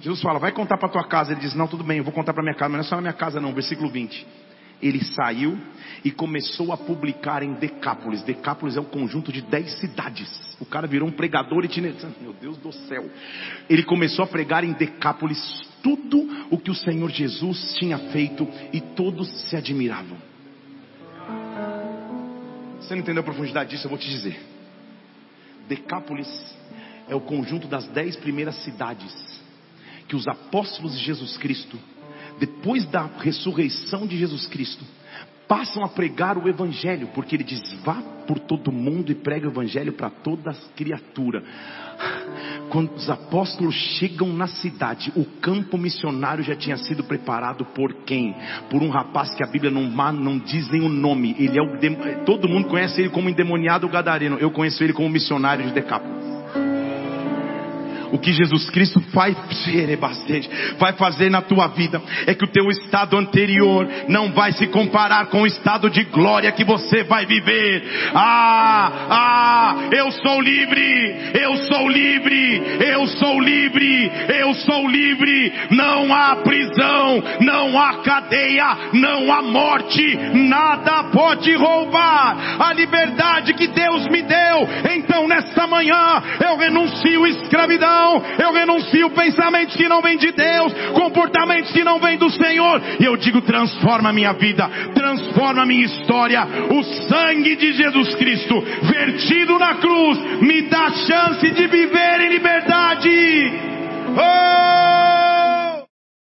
Jesus 0.01 0.21
fala, 0.21 0.37
vai 0.37 0.51
contar 0.51 0.77
para 0.77 0.89
tua 0.89 1.05
casa. 1.05 1.31
Ele 1.31 1.41
diz, 1.41 1.55
não, 1.55 1.67
tudo 1.67 1.83
bem, 1.83 1.99
eu 1.99 2.03
vou 2.03 2.13
contar 2.13 2.33
para 2.33 2.43
minha 2.43 2.55
casa, 2.55 2.69
mas 2.69 2.79
não 2.79 2.85
é 2.85 2.89
só 2.89 2.95
na 2.95 3.01
minha 3.01 3.13
casa 3.13 3.39
não. 3.39 3.53
Versículo 3.53 3.89
20. 3.89 4.27
Ele 4.81 5.01
saiu 5.01 5.57
e 6.03 6.11
começou 6.11 6.73
a 6.73 6.77
publicar 6.77 7.41
em 7.41 7.53
Decápolis. 7.53 8.21
Decápolis 8.23 8.75
é 8.75 8.81
o 8.81 8.83
conjunto 8.83 9.31
de 9.31 9.41
dez 9.41 9.79
cidades. 9.79 10.57
O 10.59 10.65
cara 10.65 10.87
virou 10.87 11.07
um 11.07 11.11
pregador 11.11 11.63
itinerante. 11.63 12.05
Meu 12.21 12.33
Deus 12.33 12.57
do 12.57 12.71
céu. 12.73 13.09
Ele 13.69 13.83
começou 13.83 14.25
a 14.25 14.27
pregar 14.27 14.65
em 14.65 14.73
Decápolis 14.73 15.39
tudo 15.81 16.47
o 16.49 16.57
que 16.57 16.69
o 16.69 16.75
Senhor 16.75 17.09
Jesus 17.09 17.73
tinha 17.75 17.97
feito 17.97 18.45
e 18.73 18.81
todos 18.81 19.49
se 19.49 19.55
admiravam. 19.55 20.17
Você 22.79 22.93
não 22.93 23.01
entendeu 23.01 23.21
a 23.21 23.23
profundidade 23.23 23.69
disso? 23.69 23.85
Eu 23.85 23.89
vou 23.89 23.97
te 23.97 24.09
dizer. 24.09 24.52
Decápolis 25.67 26.29
é 27.07 27.15
o 27.15 27.21
conjunto 27.21 27.67
das 27.67 27.87
dez 27.87 28.15
primeiras 28.15 28.55
cidades 28.63 29.13
que 30.07 30.15
os 30.15 30.27
apóstolos 30.27 30.97
de 30.97 31.03
Jesus 31.03 31.37
Cristo, 31.37 31.79
depois 32.39 32.85
da 32.85 33.05
ressurreição 33.05 34.05
de 34.05 34.17
Jesus 34.17 34.47
Cristo, 34.47 34.83
passam 35.47 35.83
a 35.83 35.89
pregar 35.89 36.37
o 36.37 36.47
Evangelho, 36.47 37.09
porque 37.13 37.35
ele 37.35 37.43
diz: 37.43 37.61
vá 37.83 38.01
por 38.27 38.39
todo 38.39 38.71
mundo 38.71 39.11
e 39.11 39.15
prega 39.15 39.47
o 39.47 39.51
Evangelho 39.51 39.93
para 39.93 40.09
toda 40.09 40.55
criatura. 40.75 41.43
Quando 42.69 42.95
os 42.95 43.09
apóstolos 43.09 43.75
chegam 43.75 44.33
na 44.33 44.47
cidade, 44.47 45.11
o 45.15 45.25
campo 45.39 45.77
missionário 45.77 46.43
já 46.43 46.55
tinha 46.55 46.77
sido 46.77 47.03
preparado 47.03 47.65
por 47.65 47.93
quem? 48.05 48.35
Por 48.69 48.81
um 48.81 48.89
rapaz 48.89 49.33
que 49.35 49.43
a 49.43 49.47
Bíblia 49.47 49.71
não, 49.71 49.83
não 50.11 50.39
diz 50.39 50.69
nem 50.71 50.81
o 50.81 50.89
nome. 50.89 51.35
Ele 51.37 51.57
é 51.57 51.61
o, 51.61 52.25
todo 52.25 52.49
mundo 52.49 52.67
conhece 52.67 53.01
ele 53.01 53.09
como 53.09 53.29
endemoniado 53.29 53.87
gadareno. 53.87 54.37
Eu 54.37 54.51
conheço 54.51 54.83
ele 54.83 54.93
como 54.93 55.09
missionário 55.09 55.65
de 55.65 55.71
Decápolis 55.71 56.32
o 58.13 58.19
que 58.19 58.31
Jesus 58.31 58.69
Cristo 58.69 59.03
vai, 59.11 59.35
fazer 60.93 61.31
na 61.31 61.41
tua 61.41 61.67
vida 61.69 61.99
é 62.27 62.35
que 62.35 62.45
o 62.45 62.47
teu 62.47 62.69
estado 62.69 63.17
anterior 63.17 63.89
não 64.07 64.31
vai 64.31 64.51
se 64.51 64.67
comparar 64.67 65.25
com 65.25 65.41
o 65.41 65.47
estado 65.47 65.89
de 65.89 66.03
glória 66.03 66.51
que 66.51 66.63
você 66.63 67.03
vai 67.03 67.25
viver. 67.25 68.11
Ah, 68.13 68.91
ah, 69.09 69.75
eu 69.91 70.11
sou 70.11 70.39
livre, 70.39 71.31
eu 71.41 71.57
sou 71.57 71.89
livre, 71.89 72.61
eu 72.87 73.07
sou 73.07 73.39
livre, 73.41 74.11
eu 74.39 74.53
sou 74.53 74.87
livre. 74.87 75.51
Não 75.71 76.13
há 76.13 76.35
prisão, 76.35 77.23
não 77.41 77.79
há 77.79 78.03
cadeia, 78.03 78.77
não 78.93 79.33
há 79.33 79.41
morte, 79.41 80.15
nada 80.35 81.05
pode 81.05 81.55
roubar 81.55 82.61
a 82.61 82.73
liberdade 82.73 83.55
que 83.55 83.67
Deus 83.69 84.07
me 84.07 84.21
deu. 84.21 84.67
Então 84.97 85.27
nesta 85.27 85.65
manhã 85.65 86.21
eu 86.45 86.57
renuncio 86.57 87.25
à 87.25 87.65
escravidão 88.03 88.21
eu 88.37 88.51
renuncio 88.51 89.09
pensamentos 89.11 89.75
que 89.75 89.87
não 89.87 90.01
vêm 90.01 90.17
de 90.17 90.31
Deus, 90.31 90.73
comportamentos 90.93 91.71
que 91.71 91.83
não 91.83 91.99
vêm 91.99 92.17
do 92.17 92.29
Senhor, 92.29 92.81
e 92.99 93.05
eu 93.05 93.15
digo: 93.15 93.41
transforma 93.41 94.09
a 94.09 94.13
minha 94.13 94.33
vida, 94.33 94.69
transforma 94.93 95.63
a 95.63 95.65
minha 95.65 95.85
história. 95.85 96.45
O 96.69 96.83
sangue 97.07 97.55
de 97.55 97.73
Jesus 97.73 98.15
Cristo, 98.15 98.61
vertido 98.83 99.57
na 99.57 99.75
cruz, 99.75 100.19
me 100.41 100.63
dá 100.63 100.91
chance 100.91 101.49
de 101.49 101.67
viver 101.67 102.21
em 102.21 102.29
liberdade. 102.29 103.51
Oh! 104.15 105.02